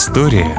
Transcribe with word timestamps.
История 0.00 0.56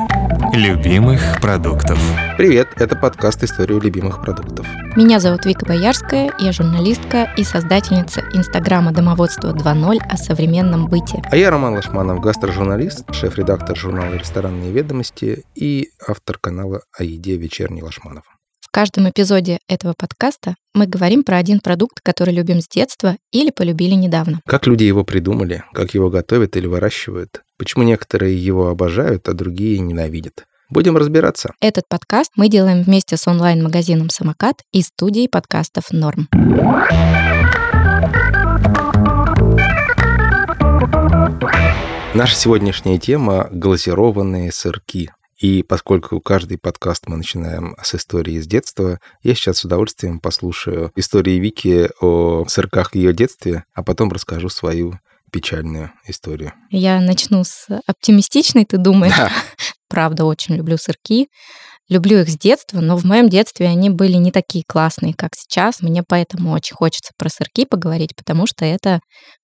любимых 0.54 1.42
продуктов. 1.42 1.98
Привет, 2.38 2.68
это 2.76 2.96
подкаст 2.96 3.44
«История 3.44 3.80
любимых 3.80 4.22
продуктов». 4.22 4.68
Меня 4.96 5.20
зовут 5.20 5.48
Вика 5.48 5.66
Боярская, 5.66 6.32
я 6.38 6.52
журналистка 6.52 7.28
и 7.36 7.44
создательница 7.44 8.22
Инстаграма 8.34 8.92
«Домоводство 8.92 9.52
2.0» 9.52 9.98
о 10.08 10.18
современном 10.18 10.88
быте. 10.88 11.24
А 11.32 11.36
я 11.36 11.50
Роман 11.50 11.74
Лашманов, 11.74 12.20
гастрожурналист, 12.20 13.12
шеф-редактор 13.16 13.76
журнала 13.76 14.14
«Ресторанные 14.14 14.72
ведомости» 14.72 15.44
и 15.56 15.90
автор 16.08 16.38
канала 16.38 16.84
о 16.96 17.04
еде 17.04 17.36
«Вечерний 17.36 17.82
Лашманов». 17.82 18.26
В 18.72 18.74
каждом 18.74 19.10
эпизоде 19.10 19.60
этого 19.68 19.94
подкаста 19.98 20.56
мы 20.74 20.88
говорим 20.88 21.24
про 21.24 21.36
один 21.36 21.60
продукт, 21.60 22.00
который 22.02 22.34
любим 22.34 22.62
с 22.62 22.70
детства 22.70 23.18
или 23.34 23.52
полюбили 23.52 23.96
недавно. 23.96 24.40
Как 24.48 24.66
люди 24.66 24.86
его 24.86 25.04
придумали, 25.04 25.66
как 25.74 25.94
его 25.94 26.10
готовят 26.10 26.56
или 26.56 26.68
выращивают, 26.68 27.42
почему 27.58 27.84
некоторые 27.84 28.38
его 28.38 28.70
обожают, 28.70 29.28
а 29.28 29.34
другие 29.34 29.80
ненавидят. 29.80 30.46
Будем 30.70 30.96
разбираться. 30.96 31.52
Этот 31.60 31.90
подкаст 31.90 32.32
мы 32.38 32.48
делаем 32.48 32.84
вместе 32.84 33.18
с 33.18 33.28
онлайн-магазином 33.28 34.10
«Самокат» 34.10 34.62
и 34.72 34.82
студией 34.84 35.28
подкастов 35.28 35.92
«Норм». 35.92 36.30
Наша 42.14 42.36
сегодняшняя 42.38 42.98
тема– 42.98 43.50
глазированные 43.52 44.50
сырки. 44.54 45.12
И 45.42 45.64
поскольку 45.64 46.22
каждый 46.22 46.60
подкаст 46.60 47.08
мы 47.08 47.18
начинаем 47.18 47.76
с 47.82 47.96
истории 47.96 48.36
из 48.36 48.46
детства, 48.46 49.00
я 49.24 49.34
сейчас 49.34 49.58
с 49.58 49.66
удовольствием 49.66 50.20
послушаю 50.20 50.92
истории 50.96 51.40
Вики 51.40 51.90
о 52.00 52.46
сырках 52.48 52.94
ее 52.94 53.12
детстве, 53.12 53.66
а 53.74 53.84
потом 53.84 54.12
расскажу 54.12 54.50
свою 54.50 55.00
печальную 55.32 55.94
историю. 56.06 56.54
Я 56.70 57.02
начну 57.02 57.44
с 57.44 57.68
оптимистичной, 57.88 58.66
ты 58.66 58.78
думаешь? 58.78 59.18
Да. 59.18 59.32
Правда, 59.90 60.26
очень 60.26 60.56
люблю 60.56 60.78
сырки. 60.78 61.28
Люблю 61.90 62.20
их 62.20 62.30
с 62.30 62.38
детства, 62.38 62.80
но 62.80 62.96
в 62.96 63.04
моем 63.04 63.28
детстве 63.28 63.68
они 63.68 63.90
были 63.90 64.14
не 64.14 64.32
такие 64.32 64.64
классные, 64.66 65.16
как 65.16 65.32
сейчас. 65.36 65.82
Мне 65.82 66.04
поэтому 66.08 66.52
очень 66.52 66.76
хочется 66.76 67.14
про 67.18 67.30
сырки 67.30 67.66
поговорить, 67.66 68.16
потому 68.16 68.46
что 68.46 68.64
это 68.64 69.00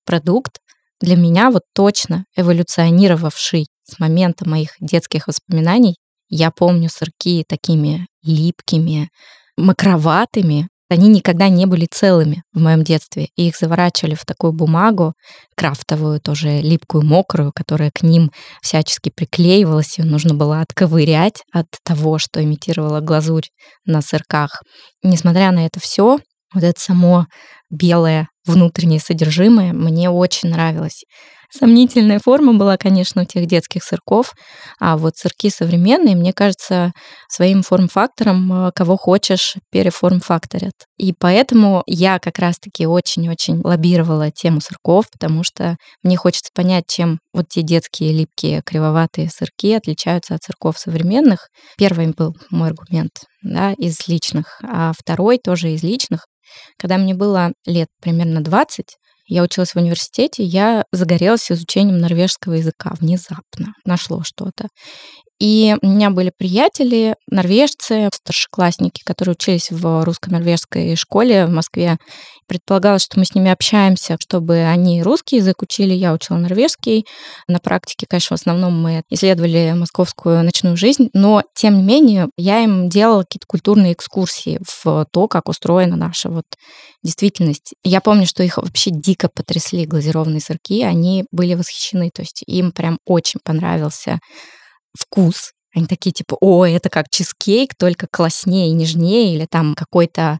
продукт 0.05 0.59
для 1.01 1.15
меня 1.15 1.49
вот 1.49 1.63
точно 1.73 2.25
эволюционировавший 2.35 3.65
с 3.89 3.99
момента 3.99 4.47
моих 4.47 4.71
детских 4.79 5.27
воспоминаний. 5.27 5.95
Я 6.29 6.51
помню 6.51 6.89
сырки 6.89 7.43
такими 7.47 8.07
липкими, 8.23 9.09
макроватыми. 9.57 10.67
Они 10.89 11.09
никогда 11.09 11.49
не 11.49 11.65
были 11.65 11.87
целыми 11.89 12.43
в 12.53 12.61
моем 12.61 12.83
детстве. 12.83 13.27
И 13.35 13.47
их 13.47 13.57
заворачивали 13.57 14.15
в 14.15 14.25
такую 14.25 14.53
бумагу, 14.53 15.13
крафтовую, 15.55 16.21
тоже 16.21 16.61
липкую, 16.61 17.05
мокрую, 17.05 17.51
которая 17.53 17.91
к 17.91 18.03
ним 18.03 18.31
всячески 18.61 19.09
приклеивалась. 19.09 19.97
Ее 19.97 20.05
нужно 20.05 20.33
было 20.33 20.61
отковырять 20.61 21.43
от 21.51 21.67
того, 21.83 22.19
что 22.19 22.43
имитировала 22.43 23.01
глазурь 23.01 23.47
на 23.85 24.01
сырках. 24.01 24.61
Несмотря 25.03 25.51
на 25.51 25.65
это 25.65 25.79
все, 25.81 26.19
вот 26.53 26.63
это 26.63 26.79
само 26.79 27.25
белое 27.69 28.29
внутреннее 28.45 29.01
содержимое 29.01 29.73
мне 29.73 30.09
очень 30.09 30.49
нравилось. 30.49 31.03
Сомнительная 31.49 32.19
форма 32.19 32.53
была, 32.53 32.77
конечно, 32.77 33.21
у 33.21 33.25
тех 33.25 33.45
детских 33.45 33.83
сырков, 33.83 34.33
а 34.79 34.97
вот 34.97 35.15
сырки 35.15 35.49
современные, 35.49 36.15
мне 36.15 36.33
кажется, 36.33 36.91
своим 37.29 37.63
форм-фактором 37.63 38.67
э, 38.67 38.71
кого 38.75 38.97
хочешь 38.97 39.55
переформ-факторят. 39.71 40.73
И 40.97 41.13
поэтому 41.17 41.83
я 41.87 42.19
как 42.19 42.39
раз-таки 42.39 42.85
очень-очень 42.85 43.61
лоббировала 43.63 44.29
тему 44.29 44.59
сырков, 44.59 45.05
потому 45.09 45.43
что 45.43 45.77
мне 46.03 46.17
хочется 46.17 46.51
понять, 46.53 46.83
чем 46.87 47.19
вот 47.33 47.47
те 47.49 47.61
детские 47.61 48.11
липкие 48.11 48.61
кривоватые 48.65 49.29
сырки 49.29 49.73
отличаются 49.73 50.35
от 50.35 50.43
сырков 50.43 50.77
современных. 50.77 51.47
Первый 51.77 52.07
был 52.07 52.35
мой 52.49 52.69
аргумент 52.69 53.11
да, 53.41 53.71
из 53.73 54.07
личных, 54.07 54.59
а 54.63 54.91
второй 54.97 55.37
тоже 55.37 55.71
из 55.71 55.83
личных. 55.83 56.25
Когда 56.77 56.97
мне 56.97 57.13
было 57.13 57.53
лет 57.65 57.87
примерно 58.01 58.41
20, 58.41 58.97
я 59.27 59.43
училась 59.43 59.71
в 59.71 59.77
университете, 59.77 60.43
я 60.43 60.85
загорелась 60.91 61.51
изучением 61.51 61.99
норвежского 61.99 62.53
языка 62.53 62.93
внезапно. 62.99 63.73
Нашло 63.85 64.23
что-то. 64.23 64.69
И 65.39 65.75
у 65.81 65.87
меня 65.87 66.09
были 66.09 66.31
приятели, 66.35 67.15
норвежцы, 67.29 68.09
старшеклассники, 68.11 69.03
которые 69.03 69.33
учились 69.33 69.69
в 69.69 70.03
русско-норвежской 70.03 70.95
школе 70.95 71.45
в 71.45 71.51
Москве. 71.51 71.97
Предполагалось, 72.47 73.03
что 73.03 73.19
мы 73.19 73.25
с 73.25 73.35
ними 73.35 73.51
общаемся, 73.51 74.17
чтобы 74.19 74.59
они 74.63 75.03
русский 75.03 75.35
язык 75.35 75.61
учили, 75.61 75.93
я 75.93 76.13
учила 76.13 76.37
норвежский. 76.37 77.05
На 77.47 77.59
практике, 77.59 78.07
конечно, 78.09 78.35
в 78.35 78.39
основном 78.39 78.81
мы 78.81 79.03
исследовали 79.09 79.73
московскую 79.75 80.43
ночную 80.43 80.77
жизнь, 80.77 81.09
но, 81.13 81.43
тем 81.53 81.77
не 81.77 81.83
менее, 81.83 82.29
я 82.37 82.63
им 82.63 82.89
делала 82.89 83.23
какие-то 83.23 83.47
культурные 83.47 83.93
экскурсии 83.93 84.59
в 84.65 85.05
то, 85.11 85.27
как 85.27 85.49
устроена 85.49 85.97
наша 85.97 86.29
вот 86.29 86.45
действительность. 87.03 87.73
Я 87.83 88.01
помню, 88.01 88.25
что 88.25 88.43
их 88.43 88.57
вообще 88.57 88.91
дико 88.91 89.29
потрясли 89.29 89.85
глазированные 89.85 90.41
сырки, 90.41 90.83
они 90.83 91.25
были 91.31 91.53
восхищены, 91.53 92.09
то 92.13 92.21
есть 92.21 92.43
им 92.47 92.71
прям 92.71 92.97
очень 93.05 93.39
понравился 93.43 94.19
вкус. 94.97 95.51
Они 95.75 95.85
такие 95.85 96.11
типа, 96.11 96.37
о, 96.41 96.65
это 96.65 96.89
как 96.89 97.05
чизкейк, 97.11 97.73
только 97.77 98.07
класснее 98.11 98.69
и 98.69 98.73
нежнее, 98.73 99.35
или 99.35 99.45
там 99.49 99.75
какой-то 99.75 100.39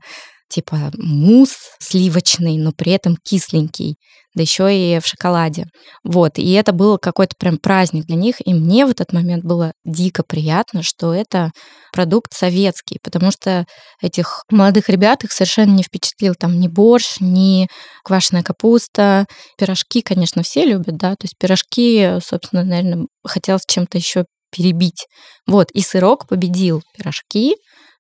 типа 0.50 0.92
мусс 0.98 1.56
сливочный, 1.80 2.58
но 2.58 2.72
при 2.72 2.94
этом 2.94 3.18
кисленький, 3.24 3.98
да 4.34 4.42
еще 4.44 4.74
и 4.74 5.00
в 5.00 5.06
шоколаде. 5.06 5.66
Вот, 6.04 6.38
и 6.38 6.52
это 6.54 6.72
был 6.72 6.98
какой-то 6.98 7.36
прям 7.38 7.58
праздник 7.58 8.06
для 8.06 8.16
них, 8.16 8.36
и 8.46 8.54
мне 8.54 8.86
в 8.86 8.92
этот 8.92 9.12
момент 9.14 9.44
было 9.44 9.74
дико 9.86 10.24
приятно, 10.24 10.84
что 10.84 11.14
это 11.14 11.52
продукт 11.92 12.34
советский, 12.34 13.00
потому 13.04 13.32
что 13.32 13.66
этих 14.02 14.44
молодых 14.50 14.90
ребят 14.90 15.24
их 15.24 15.32
совершенно 15.32 15.72
не 15.76 15.84
впечатлил 15.84 16.36
там 16.36 16.60
ни 16.60 16.68
борщ, 16.68 17.18
ни 17.20 17.68
квашеная 18.04 18.44
капуста. 18.44 19.26
Пирожки, 19.58 20.02
конечно, 20.02 20.44
все 20.44 20.66
любят, 20.66 20.98
да, 20.98 21.12
то 21.12 21.24
есть 21.24 21.36
пирожки, 21.38 22.20
собственно, 22.24 22.64
наверное, 22.64 23.08
хотелось 23.24 23.64
чем-то 23.68 23.98
еще 23.98 24.26
перебить. 24.52 25.08
Вот, 25.48 25.72
и 25.72 25.82
сырок 25.82 26.28
победил 26.28 26.82
пирожки 26.96 27.56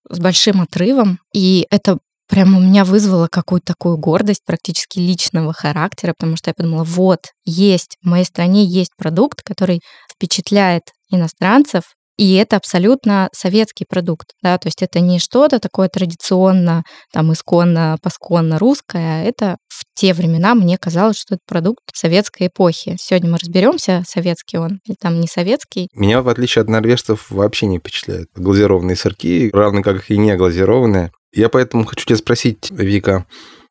с 0.09 0.19
большим 0.19 0.61
отрывом, 0.61 1.19
и 1.33 1.65
это 1.69 1.97
прям 2.29 2.55
у 2.55 2.59
меня 2.59 2.85
вызвало 2.85 3.27
какую-то 3.31 3.67
такую 3.73 3.97
гордость 3.97 4.43
практически 4.45 4.99
личного 4.99 5.53
характера, 5.53 6.13
потому 6.17 6.37
что 6.37 6.49
я 6.49 6.53
подумала, 6.53 6.83
вот, 6.83 7.19
есть, 7.45 7.97
в 8.03 8.07
моей 8.07 8.25
стране 8.25 8.65
есть 8.65 8.91
продукт, 8.97 9.41
который 9.43 9.81
впечатляет 10.13 10.83
иностранцев, 11.09 11.83
и 12.17 12.33
это 12.33 12.55
абсолютно 12.57 13.29
советский 13.31 13.85
продукт, 13.87 14.31
да, 14.41 14.57
то 14.57 14.67
есть 14.67 14.81
это 14.81 14.99
не 14.99 15.19
что-то 15.19 15.59
такое 15.59 15.87
традиционно, 15.87 16.83
там, 17.13 17.31
исконно, 17.31 17.97
посконно 18.01 18.57
русское, 18.59 19.23
это 19.25 19.57
в 19.66 19.66
те 19.97 20.13
времена 20.13 20.53
мне 20.53 20.77
казалось, 20.77 21.17
что 21.17 21.35
это 21.35 21.43
продукт 21.47 21.81
советской 21.91 22.47
эпохи. 22.47 22.97
Сегодня 22.99 23.31
мы 23.31 23.39
разберемся, 23.39 24.03
советский 24.07 24.59
он 24.59 24.79
или 24.85 24.95
там 24.95 25.19
не 25.19 25.27
советский. 25.27 25.89
Меня, 25.95 26.21
в 26.21 26.29
отличие 26.29 26.61
от 26.61 26.69
норвежцев, 26.69 27.31
вообще 27.31 27.65
не 27.65 27.79
впечатляют 27.79 28.29
глазированные 28.35 28.95
сырки, 28.95 29.49
равно 29.51 29.81
как 29.81 30.11
и 30.11 30.17
не 30.17 30.35
глазированные. 30.35 31.11
Я 31.33 31.49
поэтому 31.49 31.83
хочу 31.83 32.05
тебя 32.05 32.15
спросить, 32.15 32.69
Вика, 32.69 33.25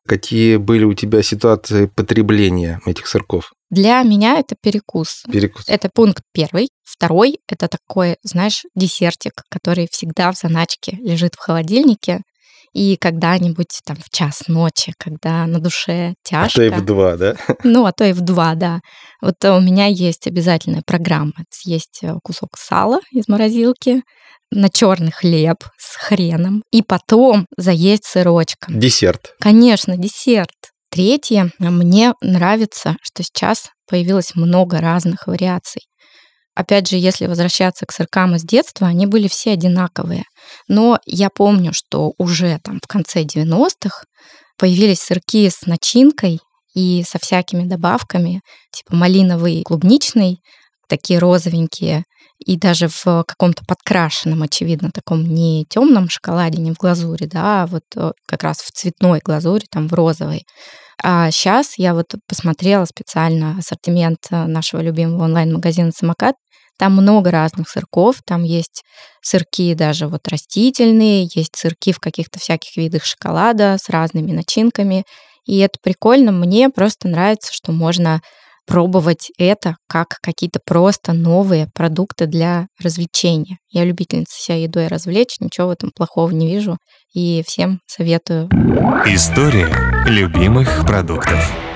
какие 0.05 0.57
были 0.57 0.83
у 0.83 0.93
тебя 0.93 1.23
ситуации 1.23 1.85
потребления 1.85 2.81
этих 2.85 3.07
сырков? 3.07 3.53
Для 3.69 4.01
меня 4.03 4.37
это 4.37 4.55
перекус. 4.61 5.23
Перекус. 5.31 5.63
Это 5.69 5.89
пункт 5.93 6.23
первый. 6.33 6.67
Второй— 6.83 7.39
это 7.47 7.69
такой, 7.69 8.17
знаешь, 8.23 8.63
десертик, 8.75 9.43
который 9.49 9.87
всегда 9.89 10.31
в 10.33 10.37
заначке 10.37 10.97
лежит 11.01 11.35
в 11.35 11.39
холодильнике. 11.39 12.21
И 12.77 12.95
когда-нибудь 12.95 13.81
там 13.83 13.97
в 13.97 14.11
час 14.11 14.43
ночи, 14.47 14.93
когда 14.99 15.47
на 15.47 15.59
душе 15.59 16.13
тяжко. 16.23 16.61
А 16.61 16.69
то 16.69 16.75
и 16.75 16.79
в 16.79 16.85
два, 16.85 17.17
да? 17.17 17.35
Ну, 17.63 17.87
а 17.87 17.91
то 17.91 18.05
и 18.05 18.13
в 18.13 18.21
два, 18.21 18.53
да. 18.53 18.81
Вот 19.19 19.43
у 19.45 19.59
меня 19.59 19.87
есть 19.87 20.27
обязательная 20.27 20.83
программа. 20.85 21.33
Есть 21.65 22.03
э, 22.03 22.13
кусок 22.23 22.55
сала 22.55 22.99
из 23.11 23.27
морозилки, 23.27 24.03
на 24.51 24.69
черный 24.69 25.11
хлеб 25.11 25.57
с 25.79 25.95
хреном 25.95 26.61
и 26.71 26.83
потом 26.83 27.47
заесть 27.57 28.05
сырочком. 28.05 28.79
Десерт. 28.79 29.33
Конечно, 29.39 29.97
десерт. 29.97 30.71
Третье, 30.91 31.51
мне 31.57 32.13
нравится, 32.21 32.95
что 33.01 33.23
сейчас 33.23 33.71
появилось 33.89 34.35
много 34.35 34.81
разных 34.81 35.25
вариаций. 35.25 35.81
Опять 36.57 36.89
же, 36.89 36.97
если 36.97 37.27
возвращаться 37.27 37.85
к 37.85 37.91
сыркам 37.91 38.33
из 38.33 38.41
детства, 38.41 38.87
они 38.87 39.05
были 39.05 39.27
все 39.27 39.51
одинаковые. 39.51 40.23
Но 40.67 40.97
я 41.05 41.29
помню, 41.29 41.71
что 41.71 42.13
уже 42.17 42.57
там 42.63 42.79
в 42.83 42.87
конце 42.87 43.21
90-х 43.21 44.05
появились 44.57 45.01
сырки 45.01 45.47
с 45.47 45.67
начинкой 45.67 46.39
и 46.73 47.03
со 47.07 47.19
всякими 47.19 47.63
добавками, 47.63 48.41
типа 48.71 48.95
малиновый, 48.95 49.61
клубничный, 49.61 50.39
такие 50.89 51.19
розовенькие, 51.19 52.05
и 52.39 52.57
даже 52.57 52.87
в 52.87 53.03
каком-то 53.27 53.63
подкрашенном, 53.67 54.41
очевидно, 54.41 54.89
таком 54.91 55.23
не 55.23 55.63
темном 55.69 56.09
шоколаде, 56.09 56.59
не 56.59 56.71
в 56.71 56.77
глазури, 56.77 57.25
да, 57.25 57.63
а 57.63 57.67
вот 57.67 57.83
э, 57.95 58.11
как 58.27 58.41
раз 58.41 58.57
в 58.57 58.71
цветной 58.71 59.19
глазури, 59.23 59.65
там 59.69 59.87
в 59.87 59.93
розовой. 59.93 60.43
А 61.03 61.29
сейчас 61.31 61.77
я 61.77 61.93
вот 61.93 62.15
посмотрела 62.27 62.85
специально 62.85 63.57
ассортимент 63.57 64.19
э, 64.31 64.45
нашего 64.45 64.81
любимого 64.81 65.25
онлайн-магазина 65.25 65.91
«Самокат». 65.91 66.35
Там 66.77 66.93
много 66.93 67.31
разных 67.31 67.69
сырков, 67.69 68.21
там 68.25 68.43
есть 68.43 68.83
сырки 69.21 69.73
даже 69.73 70.07
вот 70.07 70.27
растительные, 70.27 71.27
есть 71.33 71.55
сырки 71.55 71.91
в 71.91 71.99
каких-то 71.99 72.39
всяких 72.39 72.77
видах 72.77 73.03
шоколада 73.03 73.77
с 73.81 73.89
разными 73.89 74.31
начинками. 74.31 75.03
И 75.45 75.57
это 75.59 75.79
прикольно. 75.81 76.31
Мне 76.31 76.69
просто 76.69 77.07
нравится, 77.07 77.51
что 77.51 77.71
можно 77.71 78.21
пробовать 78.67 79.31
это 79.37 79.77
как 79.87 80.17
какие-то 80.21 80.59
просто 80.63 81.13
новые 81.13 81.69
продукты 81.73 82.27
для 82.27 82.67
развлечения. 82.83 83.57
Я 83.69 83.85
любительница 83.85 84.37
себя 84.37 84.57
едой 84.57 84.87
развлечь, 84.87 85.39
ничего 85.39 85.67
в 85.67 85.71
этом 85.71 85.91
плохого 85.95 86.29
не 86.31 86.47
вижу. 86.47 86.77
И 87.13 87.43
всем 87.47 87.79
советую. 87.87 88.49
История 89.05 89.73
любимых 90.05 90.85
продуктов. 90.85 91.66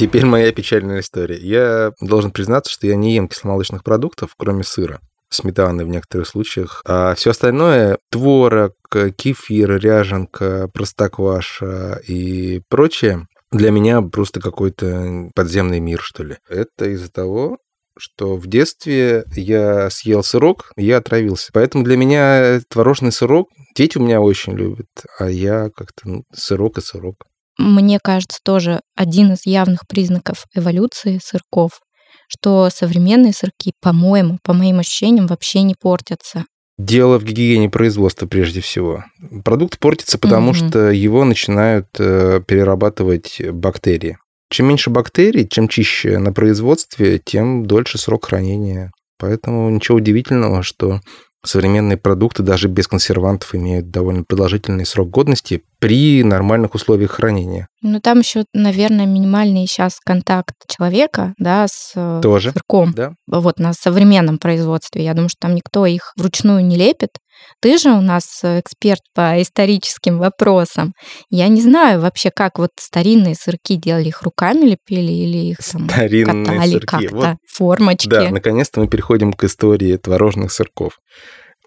Теперь 0.00 0.24
моя 0.24 0.50
печальная 0.50 1.00
история. 1.00 1.36
Я 1.36 1.92
должен 2.00 2.30
признаться, 2.30 2.72
что 2.72 2.86
я 2.86 2.96
не 2.96 3.16
ем 3.16 3.28
кисломолочных 3.28 3.84
продуктов, 3.84 4.34
кроме 4.34 4.64
сыра 4.64 4.98
сметаны 5.28 5.84
в 5.84 5.88
некоторых 5.88 6.26
случаях. 6.26 6.80
А 6.86 7.14
все 7.14 7.32
остальное— 7.32 7.98
творог, 8.10 8.76
кефир, 8.90 9.78
ряженка, 9.78 10.70
простокваша 10.72 12.00
и 12.08 12.62
прочее— 12.70 13.28
для 13.52 13.70
меня 13.70 14.00
просто 14.00 14.40
какой-то 14.40 15.28
подземный 15.34 15.80
мир, 15.80 16.00
что 16.00 16.24
ли. 16.24 16.38
Это 16.48 16.86
из-за 16.86 17.12
того, 17.12 17.58
что 17.98 18.36
в 18.36 18.46
детстве 18.46 19.24
я 19.36 19.90
съел 19.90 20.22
сырок, 20.22 20.72
я 20.76 20.96
отравился. 20.96 21.50
Поэтому 21.52 21.84
для 21.84 21.98
меня 21.98 22.60
творожный 22.70 23.12
сырок 23.12 23.50
дети 23.76 23.98
у 23.98 24.02
меня 24.02 24.22
очень 24.22 24.54
любят, 24.54 24.88
а 25.18 25.28
я 25.28 25.68
как-то 25.76 26.08
ну, 26.08 26.24
сырок 26.32 26.78
и 26.78 26.80
сырок. 26.80 27.26
Мне 27.60 27.98
кажется, 28.02 28.38
тоже 28.42 28.80
один 28.96 29.32
из 29.34 29.44
явных 29.44 29.80
признаков 29.86 30.46
эволюции 30.54 31.20
сырков, 31.22 31.80
что 32.26 32.68
современные 32.70 33.32
сырки, 33.34 33.72
по-моему, 33.82 34.38
по 34.42 34.54
моим 34.54 34.78
ощущениям, 34.78 35.26
вообще 35.26 35.62
не 35.62 35.74
портятся. 35.78 36.44
Дело 36.78 37.18
в 37.18 37.24
гигиене 37.24 37.68
производства 37.68 38.26
прежде 38.26 38.62
всего. 38.62 39.04
Продукт 39.44 39.78
портится, 39.78 40.16
потому 40.18 40.52
Мгм. 40.52 40.68
что 40.68 40.90
его 40.90 41.24
начинают 41.24 41.88
э, 41.98 42.40
перерабатывать 42.46 43.42
бактерии. 43.52 44.16
Чем 44.48 44.66
меньше 44.68 44.88
бактерий, 44.88 45.46
чем 45.46 45.68
чище 45.68 46.18
на 46.18 46.32
производстве, 46.32 47.18
тем 47.22 47.66
дольше 47.66 47.98
срок 47.98 48.26
хранения. 48.26 48.90
Поэтому 49.18 49.68
ничего 49.68 49.98
удивительного, 49.98 50.62
что 50.62 51.00
современные 51.44 51.96
продукты 51.96 52.42
даже 52.42 52.68
без 52.68 52.86
консервантов 52.86 53.54
имеют 53.54 53.90
довольно 53.90 54.24
продолжительный 54.24 54.86
срок 54.86 55.10
годности 55.10 55.62
при 55.78 56.22
нормальных 56.22 56.74
условиях 56.74 57.12
хранения. 57.12 57.68
Но 57.82 58.00
там 58.00 58.18
еще, 58.18 58.44
наверное, 58.52 59.06
минимальный 59.06 59.66
сейчас 59.66 59.98
контакт 60.04 60.54
человека, 60.68 61.34
да, 61.38 61.66
с 61.66 61.92
э, 61.94 62.20
Тоже. 62.22 62.52
сырком. 62.52 62.92
Да? 62.92 63.14
Вот 63.26 63.58
на 63.58 63.72
современном 63.72 64.38
производстве. 64.38 65.04
Я 65.04 65.14
думаю, 65.14 65.30
что 65.30 65.40
там 65.40 65.54
никто 65.54 65.86
их 65.86 66.12
вручную 66.16 66.64
не 66.64 66.76
лепит. 66.76 67.18
Ты 67.60 67.78
же 67.78 67.90
у 67.90 68.00
нас 68.00 68.40
э, 68.42 68.60
эксперт 68.60 69.00
по 69.14 69.40
историческим 69.40 70.18
вопросам. 70.18 70.94
Я 71.30 71.48
не 71.48 71.60
знаю 71.60 72.00
вообще, 72.00 72.30
как 72.30 72.58
вот 72.58 72.70
старинные 72.78 73.34
сырки 73.34 73.76
делали, 73.76 74.08
их 74.08 74.22
руками 74.22 74.64
лепили 74.64 75.12
или 75.12 75.50
их 75.50 75.58
там 75.58 75.88
Старинные 75.88 76.44
катали 76.46 76.72
сырки. 76.72 76.86
как-то, 76.86 77.14
Вот 77.14 77.36
формочки. 77.46 78.08
Да, 78.08 78.30
наконец-то 78.30 78.80
мы 78.80 78.88
переходим 78.88 79.32
к 79.32 79.44
истории 79.44 79.96
творожных 79.96 80.52
сырков. 80.52 80.98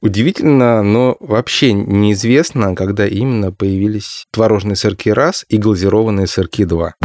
Удивительно, 0.01 0.83
но 0.83 1.15
вообще 1.21 1.71
неизвестно, 1.71 2.75
когда 2.75 3.07
именно 3.07 3.53
появились 3.53 4.25
творожные 4.31 4.75
сырки 4.75 5.09
раз 5.09 5.45
и 5.47 5.57
глазированные 5.57 6.27
сырки 6.27 6.65
два. 6.65 6.95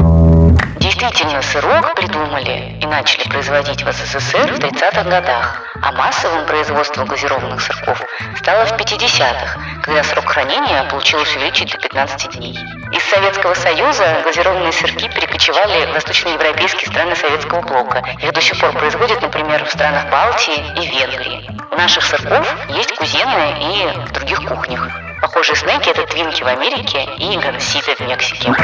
Действительно, 0.89 1.43
сырок 1.43 1.95
придумали 1.97 2.75
и 2.81 2.87
начали 2.87 3.29
производить 3.29 3.83
в 3.83 3.93
СССР 3.93 4.55
в 4.55 4.59
30-х 4.59 5.03
годах, 5.03 5.61
а 5.83 5.93
массовым 5.93 6.47
производством 6.47 7.05
глазированных 7.05 7.61
сырков 7.61 8.03
стало 8.39 8.65
в 8.65 8.73
50-х, 8.73 9.61
когда 9.83 10.03
срок 10.03 10.25
хранения 10.25 10.85
получилось 10.85 11.37
увеличить 11.37 11.73
до 11.73 11.79
15 11.79 12.39
дней. 12.39 12.59
Из 12.91 13.05
Советского 13.05 13.53
Союза 13.53 14.21
глазированные 14.23 14.73
сырки 14.73 15.09
перекочевали 15.09 15.91
в 15.91 15.93
восточноевропейские 15.93 16.91
страны 16.91 17.15
Советского 17.17 17.61
блока. 17.61 18.03
Их 18.23 18.33
до 18.33 18.41
сих 18.41 18.59
пор 18.59 18.73
производят, 18.73 19.21
например, 19.21 19.67
в 19.67 19.71
странах 19.71 20.09
Балтии 20.09 20.57
и 20.75 20.87
Венгрии. 20.87 21.51
У 21.71 21.77
наших 21.77 22.03
сырков 22.03 22.51
есть 22.71 22.97
кузены 22.97 23.57
и 23.61 24.07
в 24.07 24.13
других 24.13 24.43
кухнях. 24.43 24.89
Похожие 25.21 25.57
снеки– 25.57 25.91
это 25.91 26.07
твинки 26.07 26.43
в 26.43 26.47
Америке 26.47 27.07
и 27.19 27.37
ганситы 27.37 27.95
в 27.95 28.01
Мексике. 28.01 28.55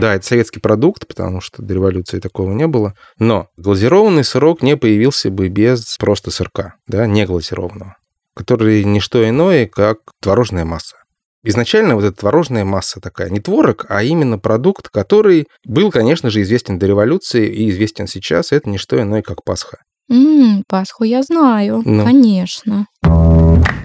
Да, 0.00 0.14
это 0.14 0.26
советский 0.26 0.60
продукт, 0.60 1.06
потому 1.06 1.40
что 1.40 1.62
до 1.62 1.74
революции 1.74 2.18
такого 2.20 2.52
не 2.52 2.66
было. 2.66 2.94
Но 3.18 3.48
глазированный 3.56 4.24
сырок 4.24 4.62
не 4.62 4.76
появился 4.76 5.30
бы 5.30 5.48
без 5.48 5.96
просто 5.98 6.30
сырка, 6.30 6.74
да, 6.86 7.06
не 7.06 7.26
глазированного, 7.26 7.96
который 8.34 8.84
не 8.84 9.00
что 9.00 9.28
иное, 9.28 9.66
как 9.66 9.98
творожная 10.20 10.64
масса. 10.64 10.96
Изначально 11.42 11.94
вот 11.94 12.04
эта 12.04 12.18
творожная 12.18 12.64
масса 12.64 13.00
такая, 13.00 13.30
не 13.30 13.40
творог, 13.40 13.86
а 13.88 14.02
именно 14.02 14.38
продукт, 14.38 14.88
который 14.90 15.46
был, 15.64 15.90
конечно 15.90 16.28
же, 16.28 16.42
известен 16.42 16.78
до 16.78 16.86
революции 16.86 17.48
и 17.48 17.70
известен 17.70 18.06
сейчас. 18.06 18.52
Это 18.52 18.68
не 18.68 18.76
что 18.76 19.00
иное, 19.00 19.22
как 19.22 19.42
Пасха. 19.42 19.78
М, 20.10 20.64
Пасху 20.68 21.04
я 21.04 21.22
знаю, 21.22 21.82
Ну. 21.84 22.04
конечно. 22.04 22.86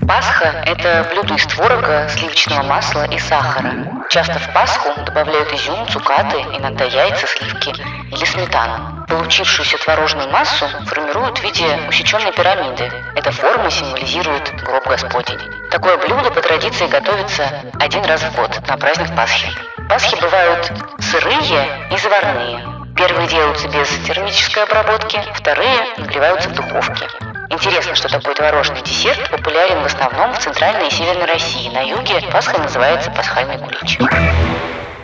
Пасха– 0.07 0.63
это 0.65 1.07
блюдо 1.11 1.33
из 1.33 1.45
творога, 1.47 2.07
сливочного 2.09 2.63
масла 2.63 3.05
и 3.05 3.17
сахара. 3.17 3.73
Часто 4.09 4.37
в 4.39 4.53
Пасху 4.53 4.89
добавляют 5.01 5.51
изюм, 5.53 5.87
цукаты, 5.87 6.37
иногда 6.53 6.85
яйца, 6.85 7.25
сливки 7.25 7.69
или 8.11 8.25
сметану. 8.25 9.05
Получившуюся 9.07 9.77
творожную 9.77 10.29
массу 10.29 10.67
формируют 10.85 11.39
в 11.39 11.43
виде 11.43 11.79
усеченной 11.87 12.31
пирамиды. 12.33 12.91
Эта 13.15 13.31
форма 13.31 13.71
символизирует 13.71 14.53
гроб 14.63 14.87
Господень. 14.87 15.39
Такое 15.71 15.97
блюдо 15.97 16.29
по 16.29 16.41
традиции 16.41 16.87
готовится 16.87 17.49
один 17.79 18.05
раз 18.05 18.21
в 18.21 18.35
год 18.35 18.59
на 18.67 18.77
праздник 18.77 19.15
Пасхи. 19.15 19.49
Пасхи 19.89 20.15
бывают 20.21 20.71
сырые 20.99 21.87
и 21.91 21.97
заварные. 21.97 22.63
Первые 22.95 23.27
делаются 23.27 23.67
без 23.69 23.89
термической 24.05 24.63
обработки, 24.63 25.19
вторые 25.33 25.77
нагреваются 25.97 26.49
в 26.49 26.53
духовке. 26.53 27.07
Интересно, 27.49 27.93
что 27.93 28.09
такой 28.09 28.33
творожный 28.33 28.81
десерт 28.81 29.29
популярен 29.29 29.81
в 29.83 29.85
основном 29.85 30.33
в 30.33 30.39
Центральной 30.39 30.87
и 30.87 30.91
Северной 30.91 31.25
России. 31.25 31.69
На 31.69 31.81
юге 31.81 32.21
Пасха 32.31 32.59
называется 32.59 33.11
пасхальный 33.11 33.59
кулич. 33.59 33.99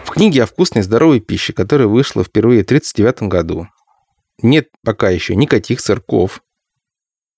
В 0.06 0.10
книге 0.10 0.44
о 0.44 0.46
вкусной 0.48 0.82
и 0.82 0.84
здоровой 0.84 1.20
пище, 1.20 1.54
которая 1.54 1.88
вышла 1.88 2.24
впервые 2.24 2.64
в 2.64 2.66
1939 2.66 3.30
году, 3.30 3.68
нет 4.42 4.70
пока 4.84 5.10
еще 5.10 5.36
никаких 5.36 5.80
сырков 5.80 6.42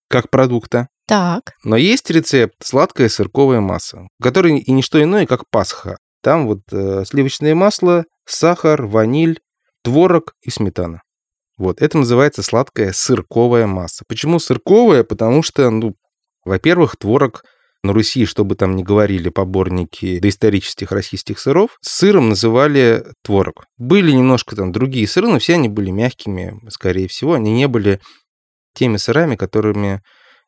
как 0.10 0.30
продукта, 0.30 0.88
Так, 1.08 1.54
но 1.64 1.76
есть 1.76 2.10
рецепт 2.10 2.56
сладкая 2.64 3.10
сырковая 3.10 3.60
масса, 3.60 4.08
который 4.22 4.58
и 4.60 4.72
не 4.72 4.82
что 4.82 5.02
иное, 5.02 5.26
как 5.26 5.50
пасха. 5.50 5.98
Там 6.22 6.48
вот 6.48 6.62
э, 6.72 7.04
сливочное 7.06 7.56
масло, 7.56 8.06
сахар, 8.26 8.86
ваниль, 8.86 9.42
творог 9.82 10.36
и 10.42 10.50
сметана. 10.50 11.02
Вот, 11.58 11.82
это 11.82 11.98
называется 11.98 12.42
сладкая 12.42 12.92
сырковая 12.94 13.68
масса. 13.68 14.04
Почему 14.08 14.40
сырковая? 14.40 15.04
Потому 15.04 15.44
что, 15.44 15.70
ну, 15.70 15.96
во-первых, 16.46 16.98
творог 16.98 17.44
на 17.84 17.94
Руси, 17.94 18.26
чтобы 18.26 18.56
там 18.56 18.76
не 18.76 18.84
говорили 18.84 19.30
поборники 19.30 20.20
доисторических 20.20 20.92
российских 20.92 21.40
сыров, 21.40 21.78
сыром 21.82 22.30
называли 22.30 23.04
творог. 23.24 23.66
Были 23.78 24.12
немножко 24.12 24.56
там 24.56 24.72
другие 24.72 25.08
сыры, 25.08 25.28
но 25.28 25.40
все 25.40 25.56
они 25.56 25.68
были 25.68 25.92
мягкими, 25.92 26.60
скорее 26.70 27.08
всего. 27.08 27.34
Они 27.34 27.54
не 27.54 27.68
были 27.68 28.00
теми 28.74 28.98
сырами, 28.98 29.36
которыми 29.36 30.02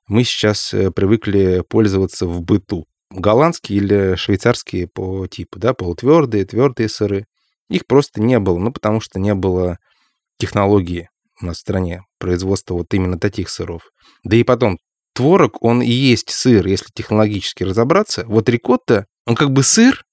мы 0.08 0.24
сейчас 0.24 0.74
э, 0.74 0.92
привыкли 0.92 1.64
пользоваться 1.68 2.26
в 2.26 2.42
быту. 2.42 2.86
Голландские 3.12 3.80
или 3.80 4.16
швейцарские 4.16 4.88
по 4.88 5.28
типу, 5.28 5.60
да, 5.60 5.74
полутвердые, 5.74 6.46
твердые 6.46 6.90
сыры. 6.90 7.26
Их 7.70 7.86
просто 7.86 8.22
не 8.22 8.40
было, 8.40 8.58
ну, 8.58 8.72
потому 8.72 9.02
что 9.02 9.20
не 9.20 9.34
было 9.34 9.78
технологии 10.38 11.10
у 11.42 11.46
нас 11.46 11.58
в 11.58 11.62
стране 11.62 12.04
производства 12.20 12.76
вот 12.76 12.94
именно 12.94 13.20
таких 13.20 13.50
сыров. 13.50 13.90
Да 14.24 14.38
и 14.38 14.44
потом, 14.44 14.78
творог, 15.14 15.62
он 15.64 15.82
и 15.82 15.90
есть 15.90 16.30
сыр, 16.30 16.66
если 16.68 16.88
технологически 16.94 17.64
разобраться. 17.64 18.26
Вот 18.28 18.50
рикотта, 18.50 19.06
он 19.26 19.36
как 19.36 19.52
бы 19.52 19.64
сыр, 19.64 20.04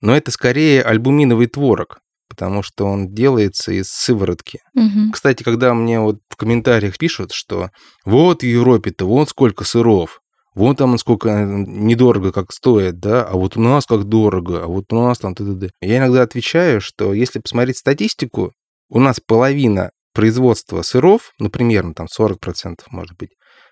но 0.00 0.16
это 0.16 0.30
скорее 0.30 0.82
альбуминовый 0.82 1.46
творог, 1.46 2.00
потому 2.28 2.62
что 2.62 2.86
он 2.86 3.12
делается 3.12 3.72
из 3.72 3.88
сыворотки. 3.88 4.60
мгм. 4.74 5.12
Кстати, 5.12 5.42
когда 5.42 5.74
мне 5.74 6.00
вот 6.00 6.20
в 6.28 6.36
комментариях 6.36 6.96
пишут, 6.98 7.32
что 7.32 7.70
вот 8.04 8.42
в 8.42 8.46
Европе-то 8.46 9.06
вот 9.06 9.28
сколько 9.28 9.64
сыров, 9.64 10.20
вон 10.54 10.76
там 10.76 10.96
сколько 10.98 11.28
э, 11.28 11.44
недорого 11.46 12.32
как 12.32 12.52
стоит, 12.52 12.98
да, 12.98 13.24
а 13.24 13.34
вот 13.34 13.56
у 13.56 13.60
нас 13.60 13.86
как 13.86 14.04
дорого, 14.04 14.64
а 14.64 14.66
вот 14.66 14.92
у 14.92 14.96
нас 14.96 15.18
там 15.18 15.34
т.д. 15.34 15.70
Я 15.80 15.98
иногда 15.98 16.22
отвечаю, 16.22 16.80
что 16.80 17.12
если 17.12 17.38
посмотреть 17.38 17.78
статистику, 17.78 18.52
у 18.90 18.98
нас 18.98 19.20
половина 19.24 19.90
производства 20.12 20.82
сыров, 20.82 21.32
ну, 21.38 21.48
примерно 21.48 21.94
там 21.94 22.06
40% 22.06 22.80
может 22.90 23.16
быть, 23.16 23.30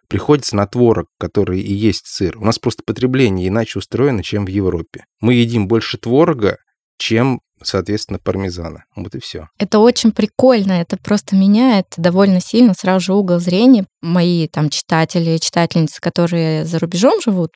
приходится 0.09 0.57
на 0.57 0.67
творог, 0.67 1.07
который 1.19 1.61
и 1.61 1.75
есть 1.75 2.07
сыр. 2.07 2.39
У 2.39 2.45
нас 2.45 2.59
просто 2.59 2.83
потребление 2.87 3.49
иначе 3.49 3.79
устроено, 3.79 4.23
чем 4.23 4.47
в 4.47 4.49
Европе. 4.49 5.05
Мы 5.21 5.35
едим 5.35 5.69
больше 5.69 5.99
творога, 5.99 6.57
чем 6.99 7.41
соответственно, 7.63 8.19
пармезана. 8.23 8.85
Вот 8.95 9.15
и 9.15 9.21
все. 9.21 9.49
Это 9.59 9.81
очень 9.81 10.13
прикольно, 10.13 10.73
это 10.73 10.97
просто 10.97 11.35
меняет 11.37 11.87
довольно 11.97 12.41
сильно 12.41 12.73
сразу 12.73 13.07
же 13.07 13.15
угол 13.15 13.41
зрения. 13.41 13.85
Мои 14.01 14.47
там 14.47 14.71
читатели 14.71 15.39
читательницы, 15.39 16.01
которые 16.01 16.65
за 16.65 16.79
рубежом 16.79 17.21
живут, 17.21 17.51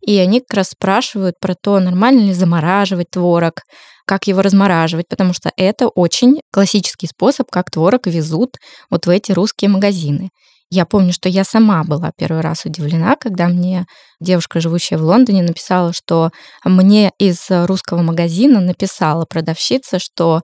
и 0.00 0.16
они 0.18 0.40
как 0.40 0.58
раз 0.58 0.68
спрашивают 0.70 1.36
про 1.40 1.54
то, 1.60 1.80
нормально 1.80 2.20
ли 2.26 2.32
замораживать 2.32 3.10
творог, 3.10 3.62
как 4.08 4.26
его 4.26 4.40
размораживать, 4.40 5.06
потому 5.06 5.34
что 5.34 5.52
это 5.56 5.88
очень 5.88 6.40
классический 6.50 7.06
способ, 7.06 7.50
как 7.50 7.70
творог 7.70 8.06
везут 8.06 8.56
вот 8.90 9.04
в 9.06 9.10
эти 9.10 9.32
русские 9.32 9.68
магазины. 9.68 10.30
Я 10.70 10.86
помню, 10.86 11.12
что 11.12 11.28
я 11.28 11.44
сама 11.44 11.84
была 11.84 12.10
первый 12.16 12.40
раз 12.40 12.64
удивлена, 12.64 13.16
когда 13.16 13.48
мне 13.48 13.84
девушка, 14.20 14.60
живущая 14.60 14.98
в 14.98 15.02
Лондоне, 15.02 15.42
написала, 15.42 15.92
что 15.92 16.30
мне 16.64 17.10
из 17.18 17.46
русского 17.50 18.02
магазина 18.02 18.60
написала 18.60 19.26
продавщица, 19.28 19.98
что 19.98 20.40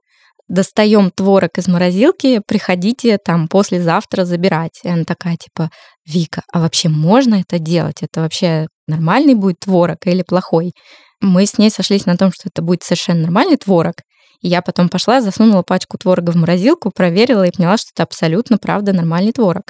достаем 0.47 1.09
творог 1.09 1.57
из 1.57 1.67
морозилки, 1.67 2.41
приходите 2.47 3.17
там 3.17 3.47
послезавтра 3.47 4.25
забирать. 4.25 4.79
И 4.83 4.89
она 4.89 5.03
такая, 5.05 5.37
типа, 5.37 5.69
Вика, 6.05 6.43
а 6.53 6.59
вообще 6.59 6.89
можно 6.89 7.35
это 7.41 7.57
делать? 7.57 8.03
Это 8.03 8.21
вообще 8.21 8.67
нормальный 8.87 9.33
будет 9.33 9.59
творог 9.59 10.05
или 10.05 10.21
плохой? 10.21 10.73
Мы 11.21 11.45
с 11.45 11.57
ней 11.57 11.69
сошлись 11.69 12.05
на 12.05 12.17
том, 12.17 12.31
что 12.31 12.49
это 12.49 12.61
будет 12.61 12.83
совершенно 12.83 13.21
нормальный 13.21 13.57
творог, 13.57 13.95
и 14.41 14.47
я 14.47 14.61
потом 14.61 14.89
пошла, 14.89 15.21
засунула 15.21 15.63
пачку 15.63 15.97
творога 15.97 16.31
в 16.31 16.35
морозилку, 16.35 16.91
проверила 16.91 17.47
и 17.47 17.51
поняла, 17.51 17.77
что 17.77 17.89
это 17.95 18.03
абсолютно, 18.03 18.57
правда, 18.57 18.93
нормальный 18.93 19.31
творог. 19.31 19.63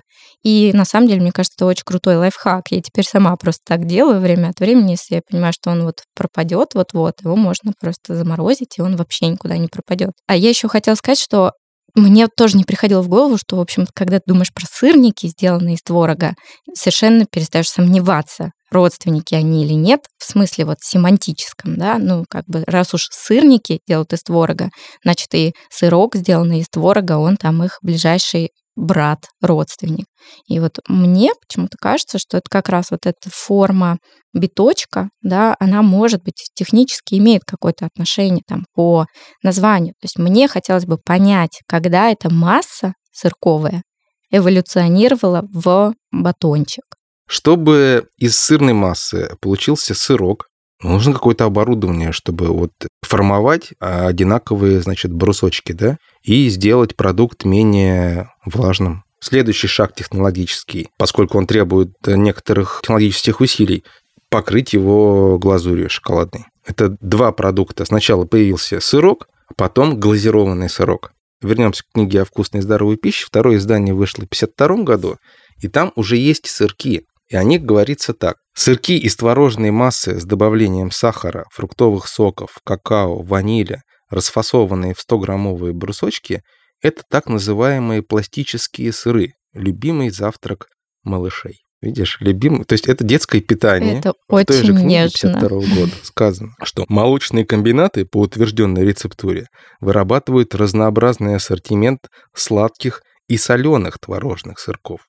И 0.44 0.72
на 0.74 0.86
самом 0.86 1.08
деле, 1.08 1.22
мне 1.22 1.32
кажется, 1.32 1.56
это 1.58 1.66
очень 1.66 1.84
крутой 1.86 2.18
лайфхак. 2.18 2.66
Я 2.72 2.82
теперь 2.82 3.06
сама 3.06 3.36
просто 3.36 3.62
так 3.66 3.86
делаю 3.86 4.20
время 4.20 4.50
от 4.50 4.60
времени, 4.60 4.92
если 4.92 5.16
я 5.16 5.22
понимаю, 5.30 5.54
что 5.54 5.72
он 5.72 5.84
вот 5.84 6.02
пропадет 6.16 6.74
вот-вот, 6.74 7.22
его 7.24 7.36
можно 7.36 7.72
просто 7.80 8.16
заморозить, 8.16 8.78
и 8.78 8.82
он 8.82 8.96
вообще 8.96 9.28
никуда 9.28 9.58
не 9.58 9.68
пропадет. 9.68 10.12
А 10.28 10.36
я 10.36 10.50
еще 10.50 10.68
хотела 10.68 10.96
сказать, 10.96 11.20
что 11.20 11.54
мне 11.96 12.28
тоже 12.28 12.58
не 12.58 12.64
приходило 12.64 13.02
в 13.02 13.10
голову, 13.10 13.38
что, 13.38 13.58
в 13.58 13.60
общем, 13.62 13.88
когда 13.94 14.18
ты 14.20 14.24
думаешь 14.28 14.54
про 14.54 14.66
сырники, 14.70 15.28
сделанные 15.28 15.76
из 15.76 15.82
творога, 15.84 16.34
совершенно 16.74 17.26
перестаешь 17.26 17.70
сомневаться, 17.70 18.52
родственники 18.72 19.34
они 19.36 19.64
или 19.66 19.74
нет, 19.74 20.02
в 20.18 20.26
смысле 20.26 20.66
вот 20.66 20.78
семантическом, 20.82 21.78
да, 21.78 21.98
ну, 21.98 22.26
как 22.30 22.46
бы, 22.48 22.64
раз 22.68 22.94
уж 22.94 23.08
сырники 23.12 23.80
делают 23.88 24.14
из 24.14 24.24
творога, 24.24 24.70
значит, 25.04 25.34
и 25.34 25.54
сырок, 25.70 26.16
сделанный 26.16 26.60
из 26.60 26.68
творога, 26.70 27.18
он 27.18 27.38
там 27.38 27.64
их 27.64 27.80
ближайший 27.82 28.52
брат, 28.76 29.26
родственник. 29.42 30.06
И 30.48 30.60
вот 30.60 30.80
мне 30.88 31.32
почему-то 31.42 31.78
кажется, 31.80 32.20
что 32.20 32.38
это 32.38 32.50
как 32.50 32.70
раз 32.70 32.92
вот 32.92 33.06
эта 33.06 33.30
форма 33.30 33.98
биточка, 34.34 35.10
да, 35.22 35.56
она 35.60 35.82
может 35.82 36.24
быть 36.24 36.50
технически 36.54 37.16
имеет 37.16 37.44
какое-то 37.46 37.86
отношение 37.86 38.44
там 38.48 38.66
по 38.74 39.06
названию. 39.44 39.94
То 40.02 40.06
есть 40.06 40.18
мне 40.18 40.48
хотелось 40.48 40.86
бы 40.86 40.98
понять, 40.98 41.62
когда 41.68 42.12
эта 42.12 42.32
масса 42.34 42.94
сырковая 43.12 43.84
эволюционировала 44.32 45.48
в 45.52 45.94
батончик. 46.12 46.84
Чтобы 47.28 48.08
из 48.18 48.38
сырной 48.38 48.74
массы 48.74 49.36
получился 49.42 49.96
сырок, 49.96 50.48
нужно 50.82 51.14
какое-то 51.14 51.46
оборудование, 51.46 52.12
чтобы 52.12 52.48
вот 52.48 52.72
формовать 53.02 53.74
одинаковые, 53.80 54.82
значит, 54.82 55.14
брусочки, 55.14 55.72
да, 55.72 55.98
и 56.24 56.50
сделать 56.50 56.96
продукт 56.96 57.46
менее 57.46 58.30
влажным. 58.46 59.04
Следующий 59.20 59.68
шаг 59.68 59.96
технологический, 59.96 60.90
поскольку 60.98 61.38
он 61.38 61.48
требует 61.48 61.96
некоторых 62.06 62.80
технологических 62.82 63.42
усилий, 63.42 63.84
покрыть 64.30 64.74
его 64.74 65.40
глазурью 65.40 65.90
шоколадной. 65.90 66.46
Это 66.66 66.98
два 67.00 67.32
продукта. 67.32 67.86
Сначала 67.86 68.26
появился 68.26 68.80
сырок, 68.80 69.28
а 69.48 69.54
потом 69.56 70.00
глазированный 70.00 70.70
сырок. 70.70 71.14
Вернемся 71.42 71.84
к 71.84 71.94
книге 71.94 72.22
о 72.22 72.26
вкусной 72.26 72.60
и 72.60 72.64
здоровой 72.64 72.98
пище. 72.98 73.26
Второе 73.26 73.58
издание 73.58 73.94
вышло 73.94 74.22
в 74.22 74.26
1952 74.26 74.84
году, 74.84 75.18
и 75.62 75.68
там 75.68 75.92
уже 75.96 76.18
есть 76.18 76.48
сырки. 76.48 77.06
И 77.28 77.36
о 77.36 77.44
них 77.44 77.64
говорится 77.64 78.14
так. 78.14 78.38
Сырки 78.54 78.98
из 78.98 79.16
творожной 79.16 79.72
массы 79.72 80.20
с 80.20 80.26
добавлением 80.26 80.92
сахара, 80.92 81.46
фруктовых 81.52 82.08
соков, 82.08 82.58
какао, 82.64 83.22
ванили, 83.22 83.82
расфасованные 84.10 84.94
в 84.94 85.00
100-граммовые 85.00 85.74
брусочки, 85.74 86.42
это 86.82 87.02
так 87.10 87.28
называемые 87.28 88.04
пластические 88.04 88.94
сыры, 88.94 89.34
любимый 89.54 90.10
завтрак 90.10 90.68
малышей. 91.04 91.62
Видишь, 91.82 92.18
любимый, 92.20 92.64
то 92.64 92.74
есть 92.74 92.88
это 92.88 93.04
детское 93.04 93.42
питание. 93.42 94.00
Это 94.00 94.14
в 94.28 94.34
очень 94.34 94.46
той 94.46 94.58
же 94.64 94.74
книге 94.74 94.86
нежно. 94.86 95.34
52 95.34 95.50
года 95.50 95.92
сказано, 96.04 96.52
что 96.64 96.86
молочные 96.90 97.46
комбинаты 97.46 98.06
по 98.06 98.22
утвержденной 98.22 98.86
рецептуре 98.86 99.48
вырабатывают 99.82 100.56
разнообразный 100.56 101.36
ассортимент 101.36 102.08
сладких 102.34 103.04
и 103.28 103.38
соленых 103.38 104.00
творожных 104.00 104.60
сырков. 104.60 105.02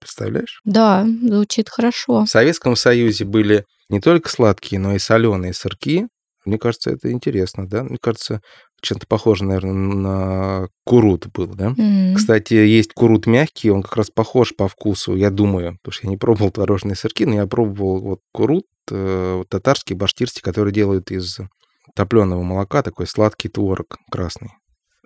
Представляешь? 0.00 0.60
Да, 0.64 1.06
звучит 1.22 1.68
хорошо. 1.68 2.24
В 2.24 2.28
Советском 2.28 2.76
Союзе 2.76 3.24
были 3.24 3.64
не 3.88 4.00
только 4.00 4.28
сладкие, 4.28 4.80
но 4.80 4.94
и 4.94 4.98
соленые 4.98 5.52
сырки. 5.52 6.08
Мне 6.44 6.58
кажется, 6.58 6.90
это 6.90 7.10
интересно, 7.10 7.68
да? 7.68 7.82
Мне 7.82 7.98
кажется, 8.00 8.40
чем-то 8.80 9.06
похоже, 9.06 9.44
наверное, 9.44 9.72
на 9.72 10.68
курут 10.84 11.26
был, 11.32 11.48
да? 11.48 11.74
М. 11.76 12.14
Кстати, 12.14 12.54
есть 12.54 12.92
курут 12.92 13.26
мягкий, 13.26 13.70
он 13.70 13.82
как 13.82 13.96
раз 13.96 14.10
похож 14.10 14.54
по 14.56 14.68
вкусу, 14.68 15.14
я 15.16 15.30
думаю, 15.30 15.78
потому 15.82 15.92
что 15.92 16.06
я 16.06 16.10
не 16.10 16.16
пробовал 16.16 16.50
творожные 16.50 16.96
сырки, 16.96 17.24
но 17.24 17.34
я 17.34 17.46
пробовал 17.46 18.00
вот 18.00 18.20
курут 18.32 18.66
э, 18.90 19.44
татарский, 19.48 19.94
баштирский, 19.94 20.42
который 20.42 20.72
делают 20.72 21.10
из 21.10 21.38
топленого 21.94 22.42
молока, 22.42 22.82
такой 22.82 23.06
сладкий 23.06 23.48
творог 23.48 23.98
красный. 24.10 24.50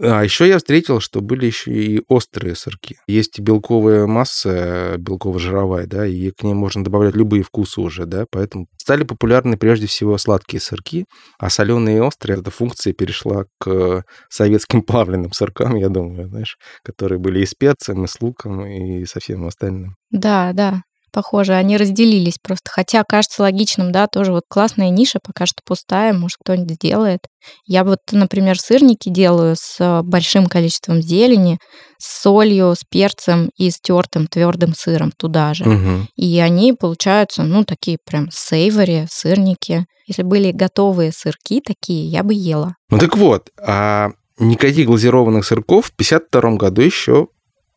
А 0.01 0.23
еще 0.25 0.49
я 0.49 0.59
встретил, 0.59 1.01
что 1.01 1.21
были 1.21 1.47
еще 1.47 1.73
и 1.73 2.03
острые 2.09 2.55
сырки. 2.55 2.99
Есть 3.07 3.39
и 3.39 3.43
белковая 3.43 4.07
масса, 4.07 4.97
белково-жировая, 4.99 5.87
да, 5.87 6.07
и 6.07 6.31
к 6.31 6.43
ней 6.43 6.55
можно 6.55 6.83
добавлять 6.83 7.15
любые 7.15 7.43
вкусы 7.43 7.81
уже, 7.81 8.07
да, 8.07 8.25
поэтому 8.31 8.67
стали 8.77 9.05
популярны 9.05 9.57
прежде 9.57 9.87
всего 9.87 10.17
сладкие 10.19 10.61
сырки, 10.61 11.05
а 11.39 11.51
соленые 11.51 11.99
и 11.99 12.01
острые, 12.01 12.41
эта 12.41 12.51
функция 12.51 12.93
перешла 12.93 13.45
к 13.59 14.05
советским 14.31 14.83
плавленным 14.83 15.33
сыркам, 15.33 15.77
я 15.77 15.89
думаю, 15.89 16.29
знаешь, 16.29 16.57
которые 16.83 17.19
были 17.19 17.41
и 17.41 17.47
специями, 17.47 18.07
с 18.07 18.21
луком, 18.21 18.65
и 18.67 19.05
со 19.05 19.21
всем 19.21 19.47
остальным. 19.47 19.97
Да, 20.11 20.53
да, 20.53 20.83
похоже, 21.12 21.54
они 21.54 21.76
разделились 21.76 22.38
просто. 22.42 22.71
Хотя 22.71 23.04
кажется 23.04 23.42
логичным, 23.42 23.92
да, 23.92 24.07
тоже 24.07 24.33
вот 24.33 24.45
классная 24.49 24.90
ниша, 24.90 25.19
пока 25.25 25.47
что 25.47 25.61
пустая, 25.64 26.12
может, 26.12 26.38
кто-нибудь 26.42 26.75
сделает. 26.75 27.21
Я 27.66 27.85
вот, 27.85 27.99
например, 28.11 28.59
сырники 28.59 29.09
делаю 29.09 29.57
с 29.59 29.76
э, 29.81 30.02
большим 30.02 30.47
количеством 30.47 31.02
зелени, 31.02 31.59
с 31.99 32.23
солью, 32.23 32.75
с 32.75 32.85
перцем 32.88 33.50
и 33.57 33.71
с 33.71 33.78
тертым 33.81 34.26
твердым 34.26 34.75
сыром 34.75 35.12
туда 35.16 35.54
же. 35.54 35.64
Мгм. 35.64 36.09
И 36.16 36.38
они 36.38 36.73
получаются, 36.73 37.42
ну, 37.42 37.64
такие 37.64 37.99
прям 38.04 38.28
сейвори, 38.33 39.07
сырники. 39.11 39.85
Если 40.07 40.23
были 40.23 40.52
готовые 40.52 41.12
сырки 41.12 41.61
такие, 41.61 42.07
я 42.07 42.23
бы 42.23 42.35
ела. 42.35 42.75
Ну 42.90 42.99
так 42.99 43.16
вот, 43.16 43.50
а 43.61 44.11
никаких 44.38 44.87
глазированных 44.87 45.45
сырков 45.45 45.87
в 45.87 45.97
52 45.97 46.57
году 46.57 46.83
еще, 46.83 47.28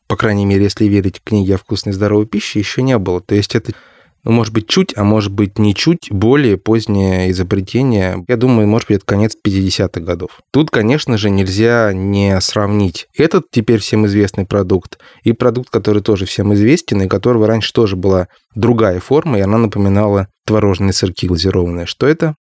по 0.08 0.16
крайней 0.16 0.46
мере, 0.46 0.64
если 0.64 0.86
верить 0.86 1.22
книге 1.24 1.56
о 1.56 1.58
вкусной 1.58 1.94
здоровой 1.94 2.26
пище, 2.26 2.60
еще 2.60 2.82
не 2.82 2.98
было. 2.98 3.22
То 3.22 3.36
есть 3.36 3.56
это, 3.56 3.74
ну, 4.24 4.32
может 4.32 4.54
быть, 4.54 4.68
чуть, 4.68 4.96
а 4.96 5.04
может 5.04 5.32
быть, 5.32 5.58
не 5.58 5.74
чуть 5.74 6.12
более 6.12 6.58
позднее 6.58 7.32
изобретение. 7.32 8.24
Я 8.28 8.38
думаю, 8.38 8.68
может 8.68 8.88
быть, 8.88 8.98
это 8.98 9.06
конец 9.06 9.36
50-х 9.36 10.02
годов. 10.02 10.40
Тут, 10.52 10.70
конечно 10.70 11.18
же, 11.18 11.30
нельзя 11.30 11.92
не 11.94 12.40
сравнить 12.42 13.08
этот 13.18 13.46
теперь 13.52 13.80
всем 13.80 14.06
известный 14.06 14.46
продукт 14.46 15.00
и 15.24 15.32
продукт, 15.32 15.70
который 15.70 16.02
тоже 16.02 16.26
всем 16.26 16.54
известен, 16.54 17.02
и 17.02 17.08
которого 17.08 17.48
раньше 17.48 17.74
тоже 17.74 17.96
была 17.96 18.28
другая 18.54 19.00
форма, 19.00 19.40
и 19.40 19.42
она 19.42 19.58
напоминала 19.58 20.28
творожные 20.46 20.94
сырки 20.94 21.28
глазированные. 21.28 21.86
Что 21.86 22.08
это? 22.08 22.36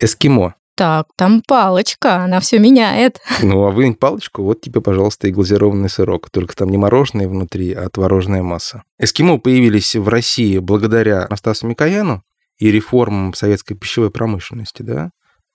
Эскимо. 0.00 0.54
Так, 0.76 1.06
там 1.16 1.40
палочка, 1.46 2.24
она 2.24 2.40
все 2.40 2.58
меняет. 2.58 3.20
Ну, 3.42 3.64
а 3.64 3.70
вынь 3.70 3.94
палочку, 3.94 4.42
вот 4.42 4.60
тебе, 4.60 4.80
пожалуйста, 4.80 5.28
и 5.28 5.32
глазированный 5.32 5.88
сырок. 5.88 6.30
Только 6.30 6.56
там 6.56 6.68
не 6.68 6.78
мороженое 6.78 7.28
внутри, 7.28 7.72
а 7.72 7.88
творожная 7.88 8.42
масса. 8.42 8.82
Эскимо 8.98 9.38
появились 9.38 9.94
в 9.94 10.08
России 10.08 10.58
благодаря 10.58 11.28
Настасу 11.30 11.68
Микояну 11.68 12.22
и 12.58 12.70
реформам 12.70 13.34
советской 13.34 13.74
пищевой 13.74 14.10
промышленности, 14.10 14.82
да. 14.82 15.10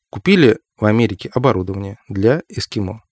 Купили 0.09 0.57
в 0.79 0.85
Америке 0.85 1.29
оборудование 1.33 1.97
для 2.07 2.41
эскимо. 2.47 3.03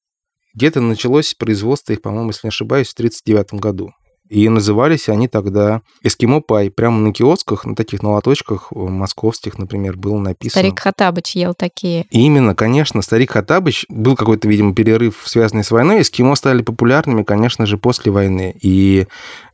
Где-то 0.54 0.82
началось 0.82 1.34
производство 1.34 1.94
их, 1.94 2.02
по-моему, 2.02 2.30
если 2.30 2.48
не 2.48 2.50
ошибаюсь, 2.50 2.88
в 2.88 2.94
1939 2.94 3.62
году. 3.62 3.92
И 4.30 4.50
назывались 4.50 5.10
они 5.10 5.28
тогда 5.28 5.82
эскимо 6.04 6.42
пай. 6.42 6.70
Прямо 6.70 7.00
на 7.00 7.14
киосках, 7.14 7.66
на 7.66 7.76
таких 7.76 8.04
на 8.04 8.12
лоточках 8.12 8.68
э, 8.72 8.78
московских, 8.78 9.58
например, 9.58 9.96
было 9.98 10.20
написано. 10.20 10.62
Старик 10.62 10.80
Хатабыч 10.80 11.36
ел 11.36 11.54
такие. 11.54 12.06
Именно, 12.12 12.56
конечно, 12.56 13.02
старик 13.02 13.32
Хаттабыч, 13.32 13.86
был 13.90 14.16
какой-то, 14.16 14.48
видимо, 14.48 14.74
перерыв, 14.74 15.24
связанный 15.26 15.64
с 15.64 15.72
войной, 15.72 16.02
эскимо 16.02 16.36
стали 16.36 16.62
популярными, 16.62 17.24
конечно 17.24 17.66
же, 17.66 17.78
после 17.78 18.12
войны. 18.12 18.58
И 18.62 19.08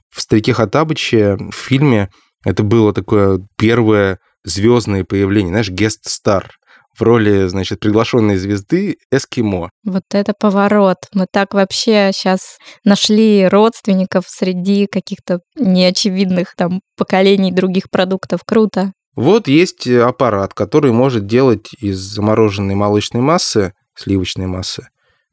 в 0.10 0.22
«Старике 0.22 0.54
Хаттабыче» 0.54 1.36
в 1.36 1.56
фильме 1.56 2.10
это 2.44 2.64
было 2.64 2.94
такое 2.94 3.40
первое 3.58 4.20
звездное 4.44 5.04
появление, 5.04 5.52
знаешь, 5.52 5.70
гест-стар. 5.70 6.52
В 6.98 7.02
роли, 7.02 7.48
значит, 7.48 7.80
приглашенной 7.80 8.38
звезды 8.38 8.98
Эскимо. 9.12 9.70
Вот 9.84 10.04
это 10.12 10.34
поворот. 10.38 10.98
Мы 11.14 11.26
так 11.32 11.54
вообще 11.54 12.12
сейчас 12.14 12.58
нашли 12.84 13.48
родственников 13.48 14.26
среди 14.28 14.88
каких-то 14.88 15.40
неочевидных 15.56 16.56
там 16.56 16.82
поколений 16.98 17.52
других 17.52 17.90
продуктов. 17.90 18.42
Круто. 18.46 18.94
Вот 19.16 19.48
есть 19.48 19.88
аппарат, 19.88 20.54
который 20.54 20.92
может 20.92 21.28
делать 21.28 21.74
из 21.80 21.98
замороженной 22.00 22.76
молочной 22.76 23.22
массы, 23.22 23.74
сливочной 23.96 24.48
массы, 24.48 24.88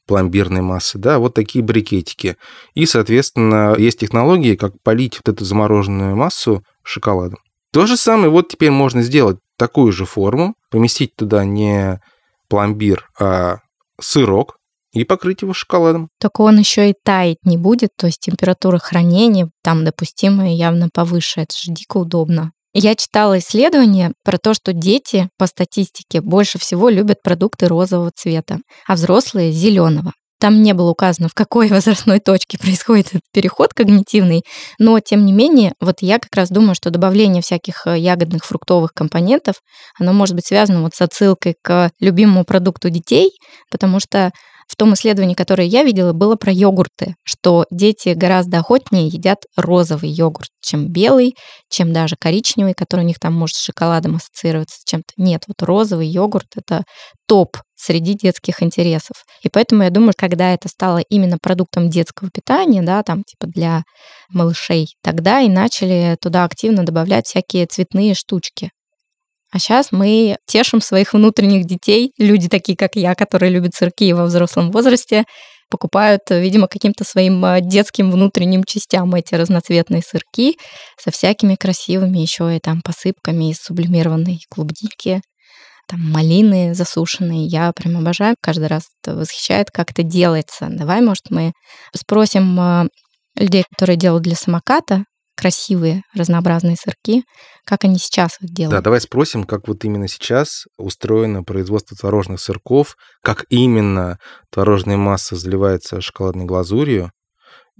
пломбирной 0.06 0.60
массы, 0.60 0.98
да, 0.98 1.18
вот 1.18 1.34
такие 1.34 1.64
брикетики. 1.64 2.36
И, 2.74 2.84
соответственно, 2.84 3.74
есть 3.78 4.00
технологии, 4.00 4.56
как 4.56 4.74
полить 4.82 5.18
вот 5.18 5.32
эту 5.32 5.44
замороженную 5.44 6.14
массу 6.14 6.62
шоколадом. 6.82 7.38
То 7.72 7.86
же 7.86 7.96
самое 7.96 8.30
вот 8.30 8.48
теперь 8.48 8.70
можно 8.70 9.02
сделать 9.02 9.38
такую 9.60 9.92
же 9.92 10.06
форму, 10.06 10.54
поместить 10.70 11.14
туда 11.16 11.44
не 11.44 12.00
пломбир, 12.48 13.10
а 13.20 13.58
сырок 14.00 14.56
и 14.94 15.04
покрыть 15.04 15.42
его 15.42 15.52
шоколадом. 15.52 16.08
Только 16.18 16.40
он 16.40 16.58
еще 16.58 16.88
и 16.88 16.94
таять 17.04 17.44
не 17.44 17.58
будет, 17.58 17.90
то 17.94 18.06
есть 18.06 18.20
температура 18.20 18.78
хранения 18.78 19.50
там 19.62 19.84
допустимая 19.84 20.54
явно 20.54 20.88
повыше. 20.90 21.42
Это 21.42 21.54
же 21.54 21.72
дико 21.72 21.98
удобно. 21.98 22.52
Я 22.72 22.94
читала 22.94 23.38
исследование 23.38 24.12
про 24.24 24.38
то, 24.38 24.54
что 24.54 24.72
дети 24.72 25.28
по 25.36 25.46
статистике 25.46 26.22
больше 26.22 26.58
всего 26.58 26.88
любят 26.88 27.22
продукты 27.22 27.68
розового 27.68 28.12
цвета, 28.14 28.60
а 28.86 28.94
взрослые 28.94 29.52
зеленого. 29.52 30.14
Там 30.40 30.62
не 30.62 30.72
было 30.72 30.90
указано, 30.90 31.28
в 31.28 31.34
какой 31.34 31.68
возрастной 31.68 32.18
точке 32.18 32.58
происходит 32.58 33.08
этот 33.08 33.22
переход 33.32 33.74
когнитивный, 33.74 34.42
но 34.78 34.98
тем 35.00 35.24
не 35.24 35.32
менее, 35.32 35.74
вот 35.80 35.96
я 36.00 36.18
как 36.18 36.34
раз 36.34 36.48
думаю, 36.48 36.74
что 36.74 36.90
добавление 36.90 37.42
всяких 37.42 37.86
э, 37.86 37.98
ягодных, 37.98 38.44
фруктовых 38.44 38.92
компонентов, 38.94 39.56
оно 39.98 40.12
может 40.12 40.34
быть 40.34 40.46
связано 40.46 40.82
вот 40.82 40.94
с 40.94 41.00
отсылкой 41.00 41.54
к 41.62 41.90
любимому 42.00 42.44
продукту 42.44 42.90
детей, 42.90 43.30
потому 43.70 44.00
что 44.00 44.32
в 44.70 44.76
том 44.76 44.94
исследовании, 44.94 45.34
которое 45.34 45.66
я 45.66 45.82
видела, 45.82 46.12
было 46.12 46.36
про 46.36 46.52
йогурты, 46.52 47.16
что 47.24 47.66
дети 47.72 48.10
гораздо 48.10 48.60
охотнее 48.60 49.08
едят 49.08 49.38
розовый 49.56 50.10
йогурт, 50.10 50.48
чем 50.62 50.86
белый, 50.86 51.34
чем 51.68 51.92
даже 51.92 52.14
коричневый, 52.16 52.74
который 52.74 53.00
у 53.00 53.06
них 53.06 53.18
там 53.18 53.34
может 53.34 53.56
с 53.56 53.64
шоколадом 53.64 54.14
ассоциироваться 54.14 54.76
с 54.80 54.88
чем-то. 54.88 55.12
Нет, 55.16 55.42
вот 55.48 55.60
розовый 55.66 56.06
йогурт— 56.06 56.46
это 56.56 56.84
топ 57.26 57.56
среди 57.74 58.14
детских 58.14 58.62
интересов. 58.62 59.16
И 59.42 59.48
поэтому 59.48 59.82
я 59.82 59.90
думаю, 59.90 60.12
когда 60.16 60.52
это 60.52 60.68
стало 60.68 60.98
именно 60.98 61.38
продуктом 61.40 61.88
детского 61.88 62.30
питания, 62.30 62.82
да, 62.82 63.02
там 63.02 63.24
типа 63.24 63.46
для 63.46 63.82
малышей, 64.28 64.88
тогда 65.02 65.40
и 65.40 65.48
начали 65.48 66.16
туда 66.20 66.44
активно 66.44 66.84
добавлять 66.84 67.26
всякие 67.26 67.66
цветные 67.66 68.14
штучки. 68.14 68.70
А 69.52 69.58
сейчас 69.58 69.90
мы 69.90 70.36
тешим 70.46 70.80
своих 70.80 71.12
внутренних 71.12 71.66
детей. 71.66 72.12
Люди 72.18 72.48
такие, 72.48 72.76
как 72.76 72.94
я, 72.94 73.14
которые 73.14 73.50
любят 73.50 73.74
сырки 73.74 74.12
во 74.12 74.24
взрослом 74.24 74.70
возрасте, 74.70 75.24
покупают, 75.68 76.22
видимо, 76.30 76.68
каким-то 76.68 77.04
своим 77.04 77.44
а, 77.44 77.60
детским 77.60 78.10
внутренним 78.10 78.64
частям 78.64 79.14
эти 79.14 79.34
разноцветные 79.34 80.02
сырки 80.02 80.56
со 80.98 81.10
всякими 81.10 81.54
красивыми 81.54 82.18
еще 82.18 82.56
и 82.56 82.60
там 82.60 82.82
посыпками 82.82 83.50
из 83.50 83.58
сублимированной 83.58 84.40
клубники, 84.50 85.22
там 85.90 86.00
малины 86.00 86.72
засушенные. 86.74 87.46
Я 87.46 87.72
прям 87.72 87.98
обожаю, 87.98 88.36
каждый 88.40 88.68
раз 88.68 88.84
это 89.02 89.16
восхищает, 89.16 89.70
как 89.70 89.90
это 89.90 90.02
делается. 90.02 90.68
Давай, 90.70 91.00
может, 91.00 91.30
мы 91.30 91.52
спросим 91.94 92.58
а, 92.60 92.86
людей, 93.34 93.64
которые 93.70 93.96
делают 93.96 94.22
для 94.22 94.36
самоката, 94.36 95.04
красивые 95.36 96.02
разнообразные 96.14 96.76
сырки, 96.76 97.24
как 97.64 97.84
они 97.84 97.98
сейчас 97.98 98.38
их 98.40 98.52
делают. 98.52 98.78
Да, 98.78 98.82
давай 98.82 99.00
спросим, 99.00 99.44
как 99.44 99.66
вот 99.66 99.84
именно 99.84 100.06
сейчас 100.06 100.66
устроено 100.78 101.42
производство 101.42 101.96
творожных 101.96 102.40
сырков, 102.40 102.96
как 103.22 103.46
именно 103.48 104.18
творожная 104.52 104.96
масса 104.96 105.34
заливается 105.34 106.00
шоколадной 106.00 106.44
глазурью, 106.44 107.10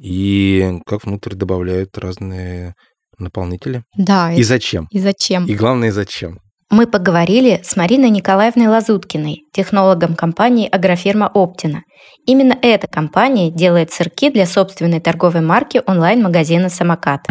и 0.01 0.81
как 0.87 1.05
внутрь 1.05 1.35
добавляют 1.35 1.97
разные 1.99 2.75
наполнители. 3.19 3.85
Да. 3.97 4.33
И 4.33 4.43
зачем? 4.43 4.89
И 4.91 4.99
зачем? 4.99 5.47
И 5.47 5.55
главное, 5.55 5.93
зачем? 5.93 6.41
Мы 6.73 6.87
поговорили 6.87 7.61
с 7.65 7.75
Мариной 7.75 8.11
Николаевной 8.11 8.69
Лазуткиной, 8.69 9.43
технологом 9.53 10.15
компании 10.15 10.69
агрофирма 10.71 11.29
«Оптина». 11.35 11.83
Именно 12.27 12.55
эта 12.63 12.87
компания 12.87 13.51
делает 13.51 13.91
сырки 13.91 14.31
для 14.31 14.47
собственной 14.47 15.01
торговой 15.01 15.41
марки 15.41 15.83
онлайн-магазина 15.85 16.69
«Самокат». 16.69 17.23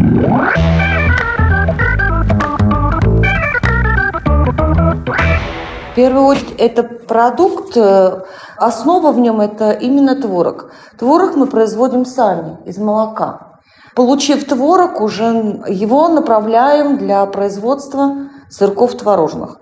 В 5.91 5.95
первую 5.95 6.25
очередь, 6.25 6.56
это 6.58 6.84
продукт, 6.84 7.78
э, 7.78 8.23
основа 8.58 9.13
в 9.13 9.19
нем 9.19 9.39
это 9.39 9.71
именно 9.71 10.21
творог. 10.21 10.73
Творог 10.97 11.38
мы 11.38 11.47
производим 11.47 12.06
сами 12.06 12.58
из 12.65 12.78
молока. 12.78 13.62
Получив 13.95 14.45
творог, 14.45 14.99
уже 14.99 15.62
его 15.67 16.10
направляем 16.10 16.97
для 16.97 17.25
производства 17.25 18.30
сырков 18.49 18.95
творожных. 18.95 19.59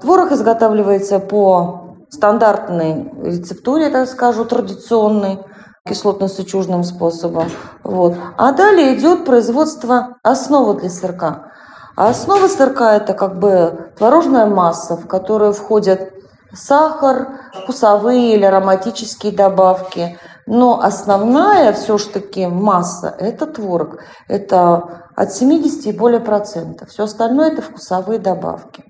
Творог 0.00 0.32
изготавливается 0.32 1.18
по 1.18 1.96
стандартной 2.10 3.12
рецептуре, 3.22 3.90
так 3.90 4.08
скажу, 4.08 4.44
традиционной, 4.44 5.40
кислотно-сычужным 5.86 6.82
способом. 6.82 7.48
Вот. 7.82 8.14
А 8.36 8.52
далее 8.52 8.96
идет 8.96 9.24
производство 9.24 10.16
основы 10.22 10.80
для 10.80 10.90
сырка. 10.90 11.52
А 11.96 12.08
основа 12.08 12.48
сырка– 12.48 12.90
это 12.96 13.14
как 13.14 13.38
бы 13.38 13.92
творожная 13.96 14.46
масса, 14.46 14.96
в 14.96 15.06
которую 15.06 15.52
входят 15.52 16.12
сахар, 16.52 17.28
вкусовые 17.62 18.34
или 18.34 18.44
ароматические 18.44 19.32
добавки. 19.32 20.18
Но 20.46 20.80
основная 20.80 21.72
все-таки 21.72 22.46
масса– 22.46 23.14
это 23.18 23.46
творог. 23.46 23.98
Это 24.28 25.05
от 25.16 25.32
70 25.32 25.86
и 25.86 25.92
более 25.92 26.20
процентов. 26.20 26.90
Все 26.90 27.04
остальное– 27.04 27.50
это 27.52 27.62
вкусовые 27.62 28.18
добавки. 28.18 28.84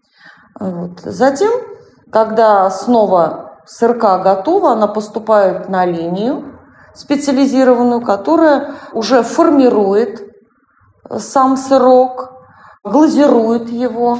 Вот. 0.58 1.00
Затем, 1.04 1.52
когда 2.10 2.66
основа 2.66 3.60
сырка 3.64 4.18
готова, 4.18 4.72
она 4.72 4.88
поступает 4.88 5.68
на 5.68 5.86
линию 5.86 6.58
специализированную, 6.94 8.00
которая 8.00 8.74
уже 8.92 9.22
формирует 9.22 10.34
сам 11.18 11.56
сырок, 11.56 12.32
глазирует 12.82 13.68
его, 13.68 14.18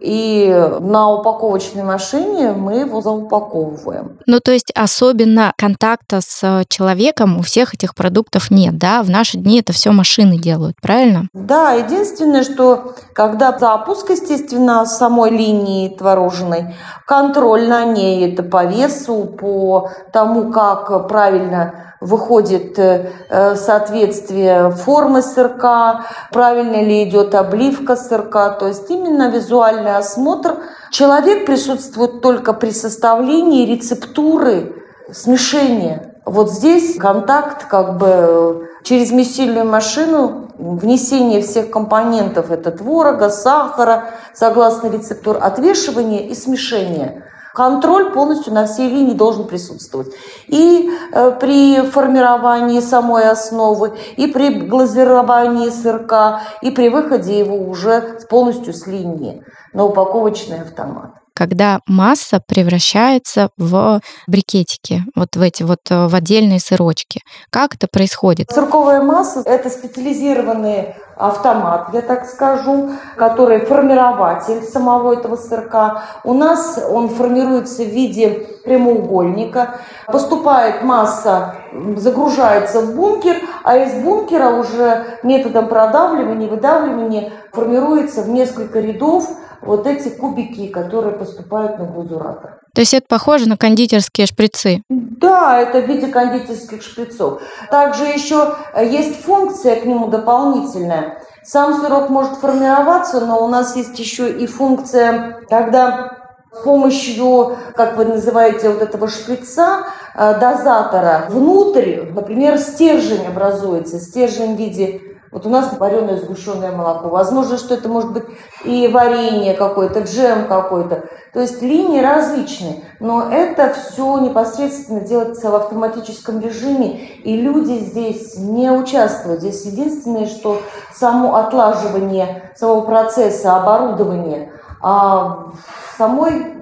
и 0.00 0.70
на 0.80 1.10
упаковочной 1.10 1.82
машине 1.82 2.52
мы 2.52 2.80
его 2.80 3.00
заупаковываем. 3.00 4.18
Ну, 4.26 4.40
то 4.40 4.52
есть 4.52 4.70
особенно 4.74 5.52
контакта 5.56 6.20
с 6.20 6.40
э, 6.42 6.64
человеком 6.68 7.38
у 7.38 7.42
всех 7.42 7.74
этих 7.74 7.94
продуктов 7.94 8.50
нет, 8.50 8.78
да? 8.78 9.02
В 9.02 9.10
наши 9.10 9.38
дни 9.38 9.60
это 9.60 9.72
все 9.72 9.90
машины 9.90 10.38
делают, 10.38 10.76
правильно? 10.80 11.28
Да, 11.32 11.72
единственное, 11.72 12.44
что 12.44 12.94
когда 13.12 13.56
запуск, 13.58 14.10
естественно, 14.10 14.86
самой 14.86 15.30
линии 15.30 15.88
творожной, 15.88 16.76
контроль 17.06 17.68
на 17.68 17.84
ней, 17.84 18.30
это 18.30 18.42
по 18.42 18.64
весу, 18.64 19.24
по 19.24 19.90
тому, 20.12 20.52
как 20.52 21.08
правильно 21.08 21.87
выходит 22.00 22.78
э, 22.78 23.10
э, 23.28 23.56
соответствие 23.56 24.70
формы 24.70 25.22
сырка, 25.22 26.06
правильно 26.32 26.82
ли 26.82 27.08
идет 27.08 27.34
обливка 27.34 27.96
сырка, 27.96 28.50
то 28.50 28.68
есть 28.68 28.88
именно 28.90 29.30
визуальный 29.30 29.96
осмотр. 29.96 30.58
Человек 30.90 31.46
присутствует 31.46 32.20
только 32.20 32.52
при 32.52 32.70
составлении 32.70 33.66
рецептуры 33.66 34.84
смешения. 35.12 36.14
Вот 36.24 36.50
здесь 36.52 36.96
контакт 36.98 37.66
как 37.66 37.98
бы 37.98 38.68
через 38.84 39.10
месильную 39.10 39.66
машину, 39.66 40.48
внесение 40.58 41.40
всех 41.40 41.70
компонентов, 41.70 42.50
это 42.50 42.70
творога, 42.70 43.30
сахара, 43.30 44.10
согласно 44.34 44.88
рецептуре, 44.88 45.38
отвешивание 45.38 46.28
и 46.28 46.34
смешение– 46.34 47.24
контроль 47.58 48.12
полностью 48.12 48.54
на 48.54 48.66
всей 48.68 48.88
линии 48.88 49.14
должен 49.14 49.48
присутствовать. 49.48 50.14
И 50.46 50.88
э, 51.12 51.32
при 51.40 51.82
формировании 51.82 52.78
самой 52.78 53.28
основы, 53.28 53.98
и 54.16 54.28
при 54.28 54.60
глазировании 54.60 55.68
сырка, 55.70 56.42
и 56.62 56.70
при 56.70 56.88
выходе 56.88 57.36
его 57.36 57.56
уже 57.56 58.20
полностью 58.30 58.72
с 58.72 58.86
линии 58.86 59.44
на 59.72 59.84
упаковочный 59.86 60.60
автомат 60.60 61.17
когда 61.38 61.78
масса 61.86 62.42
превращается 62.44 63.50
в 63.56 64.00
брикетики, 64.26 65.04
вот 65.14 65.36
в 65.36 65.40
эти 65.40 65.62
вот 65.62 65.78
э, 65.88 66.08
в 66.08 66.14
отдельные 66.16 66.58
сырочки. 66.58 67.20
Как 67.50 67.76
это 67.76 67.86
происходит? 67.86 68.50
Сырковая 68.50 69.02
масса– 69.02 69.42
это 69.46 69.70
специализированный 69.70 70.96
автомат, 71.16 71.90
я 71.92 72.02
так 72.02 72.26
скажу, 72.26 72.90
который 73.16 73.60
формирователь 73.60 74.62
самого 74.62 75.12
этого 75.12 75.36
сырка. 75.36 76.02
У 76.24 76.32
нас 76.32 76.80
он 76.90 77.08
формируется 77.08 77.84
в 77.84 77.88
виде 77.88 78.46
прямоугольника. 78.64 79.76
Поступает 80.06 80.82
масса, 80.82 81.56
загружается 81.96 82.80
в 82.80 82.96
бункер, 82.96 83.36
а 83.62 83.76
из 83.76 83.94
бункера 84.02 84.50
уже 84.50 85.18
методом 85.22 85.68
продавливания, 85.68 86.48
выдавливания 86.48 87.32
формируется 87.52 88.22
в 88.22 88.28
несколько 88.28 88.80
рядов 88.80 89.28
вот 89.62 89.86
эти 89.86 90.08
кубики, 90.08 90.68
которые 90.68 91.14
поступают 91.14 91.78
на 91.78 91.86
глазуратор. 91.86 92.60
То 92.74 92.80
есть 92.80 92.94
это 92.94 93.06
похоже 93.08 93.48
на 93.48 93.56
кондитерские 93.56 94.26
шприцы? 94.26 94.82
Да, 94.88 95.58
это 95.58 95.80
в 95.80 95.88
виде 95.88 96.06
кондитерских 96.06 96.82
шприцов. 96.82 97.42
Также 97.70 98.04
еще 98.04 98.54
есть 98.80 99.22
функция 99.22 99.76
к 99.76 99.84
нему 99.84 100.08
дополнительная. 100.08 101.18
Сам 101.42 101.80
сырок 101.80 102.10
может 102.10 102.34
формироваться, 102.34 103.24
но 103.24 103.44
у 103.44 103.48
нас 103.48 103.74
есть 103.74 103.98
еще 103.98 104.30
и 104.30 104.46
функция, 104.46 105.40
когда 105.48 106.18
с 106.52 106.62
помощью, 106.62 107.56
как 107.74 107.96
вы 107.96 108.04
называете, 108.04 108.70
вот 108.70 108.82
этого 108.82 109.08
шприца, 109.08 109.86
э, 110.14 110.38
дозатора, 110.40 111.26
внутрь, 111.28 112.02
например, 112.10 112.58
стержень 112.58 113.26
образуется, 113.26 113.98
стержень 114.00 114.56
в 114.56 114.58
виде 114.58 115.00
вот 115.30 115.46
у 115.46 115.50
нас 115.50 115.76
вареное 115.78 116.16
сгущенное 116.16 116.72
молоко. 116.72 117.08
Возможно, 117.08 117.58
что 117.58 117.74
это 117.74 117.88
может 117.88 118.12
быть 118.12 118.24
и 118.64 118.88
варенье 118.88 119.54
какое-то, 119.54 120.00
джем 120.00 120.46
какой-то. 120.46 121.04
То 121.32 121.40
есть 121.40 121.60
линии 121.62 122.00
различные. 122.00 122.84
Но 123.00 123.30
это 123.30 123.74
все 123.74 124.18
непосредственно 124.18 125.00
делается 125.00 125.50
в 125.50 125.54
автоматическом 125.54 126.40
режиме. 126.40 126.98
И 127.24 127.36
люди 127.40 127.78
здесь 127.78 128.38
не 128.38 128.70
участвуют. 128.70 129.40
Здесь 129.40 129.64
единственное, 129.66 130.26
что 130.26 130.60
само 130.94 131.36
отлаживание 131.36 132.52
самого 132.56 132.80
процесса, 132.82 133.56
оборудование, 133.56 134.52
а 134.80 135.48
самой 135.96 136.57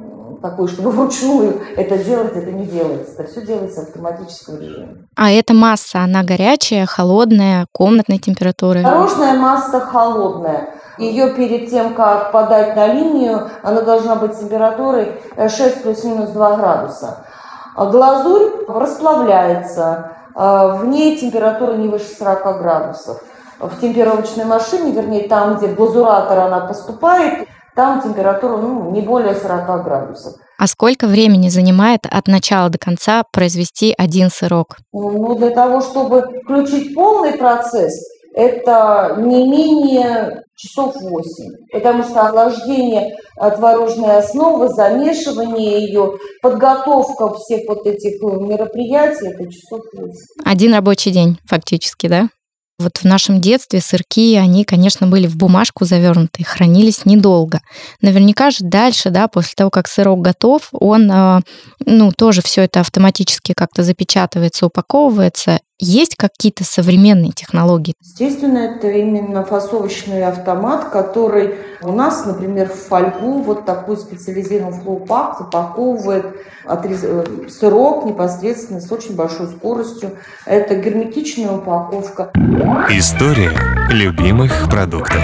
такой, 0.50 0.68
чтобы 0.68 0.90
вручную 0.90 1.61
это 1.76 1.98
делать, 1.98 2.37
это 2.37 2.50
не 2.52 2.66
делается. 2.66 3.14
Это 3.18 3.30
все 3.30 3.42
делается 3.42 3.80
в 3.80 3.88
автоматическом 3.88 4.61
режиме. 4.61 5.06
А 5.16 5.30
эта 5.30 5.54
масса, 5.54 6.00
она 6.00 6.22
горячая, 6.22 6.87
холодная, 6.87 7.66
комнатной 7.72 8.18
температуры? 8.18 8.80
Творожная 8.80 9.35
масса 9.35 9.80
холодная. 9.80 10.70
Ее 10.98 11.35
перед 11.35 11.70
тем, 11.70 11.94
как 11.94 12.32
подать 12.32 12.74
на 12.74 12.87
линию, 12.87 13.50
она 13.62 13.82
должна 13.82 14.16
быть 14.16 14.38
температурой 14.38 15.20
6 15.37 15.82
плюс-минус 15.82 16.30
2 16.30 16.56
градуса. 16.56 17.26
А 17.74 17.87
глазурь 17.87 18.64
расплавляется, 18.66 20.12
а 20.35 20.68
в 20.68 20.87
ней 20.87 21.18
температура 21.18 21.72
не 21.72 21.88
выше 21.88 22.06
40 22.18 22.59
градусов. 22.62 23.22
В 23.59 23.80
темперовочной 23.80 24.44
машине, 24.44 24.92
вернее, 24.92 25.28
там, 25.28 25.56
где 25.56 25.68
глазуратор 25.68 26.38
она 26.38 26.61
поступает, 26.61 27.48
там 27.77 28.03
температура 28.03 28.57
ну, 28.57 28.91
не 28.91 29.03
более 29.03 29.35
40 29.35 29.85
градусов. 29.85 30.35
А 30.59 30.67
сколько 30.67 31.07
времени 31.07 31.51
занимает 31.51 32.01
от 32.11 32.27
начала 32.27 32.71
до 32.71 32.79
конца 32.79 33.25
произвести 33.31 33.95
один 33.97 34.31
сырок? 34.31 34.79
Ну, 34.93 35.35
для 35.37 35.51
того, 35.51 35.83
чтобы 35.83 36.25
включить 36.43 36.95
полный 36.95 37.35
процесс, 37.35 37.93
это 38.35 39.17
не 39.19 39.49
менее 39.49 40.43
часов 40.57 40.95
8, 40.97 41.25
потому 41.73 42.03
что 42.05 42.23
охлаждение 42.23 43.17
творожной 43.57 44.19
основы, 44.19 44.69
замешивание 44.69 45.87
ее, 45.87 46.12
подготовка 46.43 47.35
всех 47.35 47.62
вот 47.69 47.87
этих 47.87 48.23
э, 48.23 48.27
мероприятий, 48.41 49.29
это 49.29 49.51
часов 49.51 49.81
8. 49.95 50.12
Один 50.45 50.75
рабочий 50.75 51.11
день 51.11 51.39
фактически, 51.47 52.09
да? 52.09 52.29
Вот 52.79 52.99
в 52.99 53.05
нашем 53.05 53.41
детстве 53.41 53.81
сырки, 53.81 54.37
они, 54.37 54.65
конечно, 54.65 55.07
были 55.07 55.27
в 55.27 55.37
бумажку 55.37 55.87
завернуты, 55.87 56.45
хранились 56.45 57.07
недолго. 57.07 57.62
Наверняка 58.03 58.51
же 58.51 58.59
дальше, 58.61 59.09
да, 59.09 59.29
после 59.29 59.53
того, 59.57 59.71
как 59.71 59.89
сырок 59.89 60.21
готов, 60.21 60.69
он, 60.73 61.11
а, 61.11 61.41
ну, 61.87 62.12
тоже 62.12 62.43
все 62.43 62.62
это 62.62 62.81
автоматически 62.81 63.55
как-то 63.55 63.83
запечатывается, 63.83 64.67
упаковывается. 64.67 65.61
Есть 65.79 66.17
какие-то 66.17 66.65
современные 66.65 67.33
технологии? 67.33 67.95
Естественно, 68.01 68.59
это 68.59 68.89
именно 68.89 69.45
фасовочный 69.45 70.25
автомат, 70.25 70.89
который 70.89 71.57
у 71.83 71.93
нас, 71.93 72.25
например, 72.25 72.71
в 72.71 72.75
фольгу, 72.75 73.43
вот 73.43 73.67
такой 73.67 73.99
специализированный 73.99 74.81
флоупак 74.81 75.39
запаковывает 75.39 76.25
отрез... 76.65 77.01
Э, 77.03 77.25
сырок 77.49 78.07
непосредственно 78.07 78.81
с 78.81 78.91
очень 78.91 79.15
большой 79.15 79.49
скоростью. 79.49 80.12
Это 80.47 80.77
герметичная 80.77 81.53
упаковка. 81.53 82.31
История 82.91 83.53
любимых 83.91 84.71
продуктов. 84.71 85.23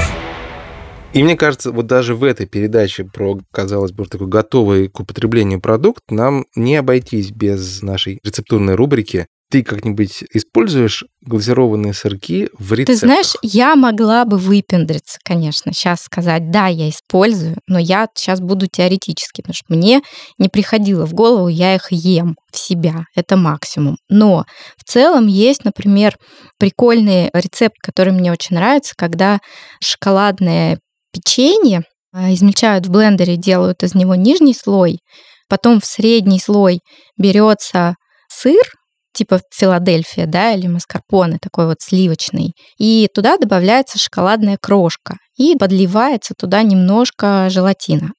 И 1.15 1.23
мне 1.23 1.37
кажется, 1.37 1.73
вот 1.73 1.87
даже 1.87 2.15
в 2.15 2.25
этой 2.25 2.47
передаче 2.47 3.05
про, 3.05 3.38
казалось 3.51 3.93
бы, 3.93 4.07
такой 4.07 4.29
готовый 4.29 4.88
к 4.88 5.01
употреблению 5.01 5.61
продукт 5.61 6.03
нам 6.11 6.47
не 6.57 6.77
обойтись 6.77 7.31
без 7.31 7.83
нашей 7.83 8.19
рецептурной 8.25 8.75
рубрики 8.75 9.27
ты 9.53 9.62
как-нибудь 9.62 10.25
используешь 10.33 11.05
глазированные 11.21 11.93
сырки 11.93 12.49
в 12.59 12.73
рецептах? 12.73 12.87
Ты 12.87 13.07
знаешь, 13.07 13.35
я 13.43 13.77
могла 13.77 14.25
бы 14.25 14.38
выпендриться, 14.38 15.19
конечно, 15.23 15.75
сейчас 15.75 16.01
сказать, 16.01 16.51
да, 16.51 16.69
я 16.69 16.88
использую, 16.88 17.59
но 17.67 17.79
я 17.79 18.09
сейчас 18.15 18.41
буду 18.41 18.67
теоретически, 18.67 19.43
потому 19.43 19.55
что 19.55 19.75
мне 19.75 20.01
не 20.38 20.49
приходило 20.49 21.05
в 21.05 21.12
голову, 21.12 21.49
я 21.49 21.75
их 21.75 21.88
ем 21.91 22.35
в 22.51 22.57
себя, 22.57 23.05
это 23.15 23.37
максимум. 23.37 23.99
Но 24.09 24.47
в 24.79 24.91
целом 24.91 25.27
есть, 25.27 25.67
например, 25.67 26.17
прикольный 26.59 27.29
рецепт, 27.35 27.77
который 27.83 28.15
мне 28.15 28.33
очень 28.33 28.57
нравится, 28.57 28.95
когда 28.97 29.38
шоколадное 29.83 30.79
печенье 31.12 31.83
а, 32.15 32.33
измельчают 32.33 32.87
в 32.87 32.91
блендере, 32.91 33.37
делают 33.37 33.83
из 33.83 33.95
него 33.95 34.15
нижний 34.15 34.55
слой, 34.55 35.01
потом 35.47 35.79
в 35.79 35.85
средний 35.85 36.41
слой 36.41 36.81
берется 37.19 37.97
сыр, 38.31 38.65
типа 39.12 39.40
Филадельфия, 39.53 40.27
да, 40.27 40.53
или 40.53 40.66
маскарпоне, 40.66 41.38
такой 41.40 41.66
вот 41.66 41.77
сливочный. 41.81 42.55
И 42.79 43.09
туда 43.14 43.37
добавляется 43.38 43.98
шоколадная 43.98 44.59
крошка 44.61 45.16
и 45.37 45.57
подливается 45.57 46.35
туда 46.37 46.62
немножко 46.62 47.48
желатина. 47.51 48.12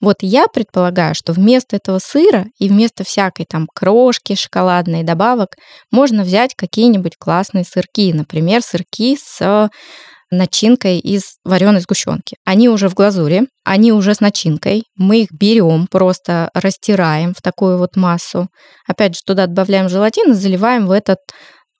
Вот 0.00 0.16
я 0.20 0.46
предполагаю, 0.48 1.14
что 1.14 1.32
вместо 1.32 1.76
этого 1.76 1.98
сыра 1.98 2.46
и 2.58 2.68
вместо 2.68 3.04
всякой 3.04 3.44
там 3.46 3.66
крошки 3.72 4.34
шоколадной 4.34 5.02
добавок 5.02 5.56
можно 5.90 6.22
взять 6.22 6.54
какие-нибудь 6.56 7.16
классные 7.18 7.64
сырки, 7.64 8.12
например, 8.12 8.62
сырки 8.62 9.16
с 9.20 9.68
начинкой 10.30 10.98
из 10.98 11.36
вареной 11.44 11.80
сгущенки. 11.80 12.36
Они 12.44 12.68
уже 12.68 12.88
в 12.88 12.94
глазури, 12.94 13.48
они 13.64 13.92
уже 13.92 14.14
с 14.14 14.20
начинкой. 14.20 14.84
Мы 14.96 15.22
их 15.22 15.32
берем, 15.32 15.86
просто 15.90 16.50
растираем 16.54 17.34
в 17.34 17.42
такую 17.42 17.78
вот 17.78 17.96
массу. 17.96 18.48
Опять 18.86 19.14
же, 19.14 19.20
туда 19.26 19.46
добавляем 19.46 19.88
желатин 19.88 20.32
и 20.32 20.34
заливаем 20.34 20.86
в 20.86 20.92
этот 20.92 21.18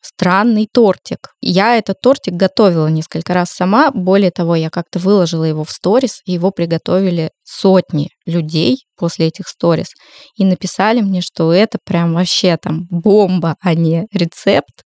странный 0.00 0.68
тортик. 0.72 1.30
Я 1.40 1.76
этот 1.76 2.00
тортик 2.00 2.34
готовила 2.34 2.86
несколько 2.86 3.34
раз 3.34 3.50
сама. 3.50 3.90
Более 3.92 4.30
того, 4.30 4.54
я 4.54 4.70
как-то 4.70 4.98
выложила 4.98 5.44
его 5.44 5.64
в 5.64 5.70
сторис, 5.70 6.20
его 6.24 6.50
приготовили 6.50 7.30
сотни 7.44 8.10
людей 8.26 8.84
после 8.96 9.26
этих 9.26 9.48
сторис. 9.48 9.88
И 10.36 10.44
написали 10.44 11.00
мне, 11.00 11.20
что 11.20 11.52
это 11.52 11.78
прям 11.84 12.14
вообще 12.14 12.56
там 12.56 12.86
бомба, 12.90 13.56
а 13.60 13.74
не 13.74 14.06
рецепт. 14.12 14.82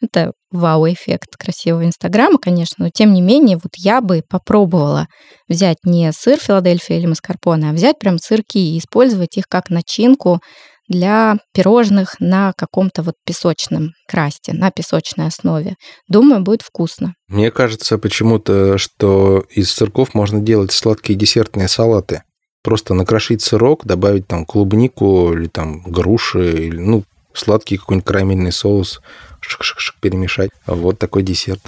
Это 0.00 0.32
вау-эффект 0.52 1.36
красивого 1.36 1.84
Инстаграма, 1.84 2.38
конечно, 2.38 2.84
но 2.84 2.90
тем 2.90 3.12
не 3.12 3.20
менее, 3.20 3.56
вот 3.56 3.72
я 3.76 4.00
бы 4.00 4.22
попробовала 4.28 5.06
взять 5.48 5.78
не 5.84 6.12
сыр 6.12 6.38
Филадельфия 6.38 6.98
или 6.98 7.06
маскарпоне, 7.06 7.70
а 7.70 7.72
взять 7.72 7.98
прям 7.98 8.18
сырки 8.18 8.58
и 8.58 8.78
использовать 8.78 9.36
их 9.36 9.44
как 9.48 9.70
начинку 9.70 10.40
для 10.88 11.38
пирожных 11.54 12.16
на 12.20 12.52
каком-то 12.56 13.02
вот 13.02 13.14
песочном 13.24 13.92
красте, 14.06 14.52
на 14.52 14.70
песочной 14.70 15.26
основе. 15.26 15.76
Думаю, 16.08 16.42
будет 16.42 16.62
вкусно. 16.62 17.14
Мне 17.28 17.50
кажется 17.50 17.98
почему-то, 17.98 18.78
что 18.78 19.44
из 19.50 19.72
сырков 19.72 20.14
можно 20.14 20.40
делать 20.40 20.72
сладкие 20.72 21.18
десертные 21.18 21.68
салаты. 21.68 22.22
Просто 22.62 22.94
накрошить 22.94 23.42
сырок, 23.42 23.84
добавить 23.84 24.28
там 24.28 24.44
клубнику 24.44 25.32
или 25.32 25.48
там 25.48 25.82
груши, 25.82 26.66
или, 26.66 26.78
ну, 26.78 27.04
сладкий 27.32 27.76
какой-нибудь 27.76 28.06
карамельный 28.06 28.52
соус, 28.52 29.00
шик-шик-шик 29.46 29.94
перемешать. 30.00 30.50
Вот 30.66 30.98
такой 30.98 31.22
десерт. 31.22 31.60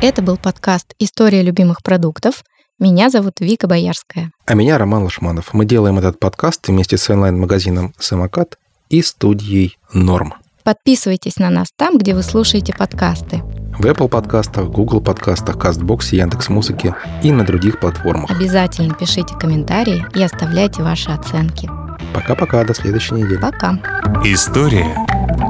Это 0.00 0.22
был 0.22 0.36
подкаст 0.36 0.94
«История 0.98 1.42
любимых 1.42 1.82
продуктов». 1.82 2.44
Меня 2.78 3.10
зовут 3.10 3.40
Вика 3.40 3.66
Боярская. 3.66 4.30
А 4.46 4.54
меня 4.54 4.78
Роман 4.78 5.02
Лашманов. 5.02 5.52
Мы 5.52 5.64
делаем 5.64 5.98
этот 5.98 6.20
подкаст 6.20 6.68
вместе 6.68 6.96
с 6.96 7.10
онлайн-магазином 7.10 7.92
«Самокат» 7.98 8.58
и 8.88 9.02
студией 9.02 9.76
«Норм». 9.92 10.34
Подписывайтесь 10.62 11.38
на 11.38 11.50
нас 11.50 11.68
там, 11.76 11.98
где 11.98 12.14
вы 12.14 12.22
слушаете 12.22 12.72
подкасты. 12.72 13.42
В 13.78 13.86
Apple 13.86 14.08
подкастах, 14.08 14.70
Google 14.70 15.00
подкастах, 15.00 15.54
CastBox, 15.56 16.16
Яндекс.Музыке 16.16 16.96
и 17.22 17.30
на 17.30 17.46
других 17.46 17.78
платформах. 17.78 18.28
Обязательно 18.28 18.92
пишите 18.92 19.36
комментарии 19.38 20.04
и 20.16 20.22
оставляйте 20.22 20.82
ваши 20.82 21.10
оценки. 21.10 21.70
Пока-пока, 22.12 22.64
до 22.64 22.74
следующей 22.74 23.14
недели. 23.14 23.38
Пока. 23.38 23.78
История 24.24 24.96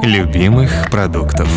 любимых 0.03 0.69
продуктов. 0.91 1.49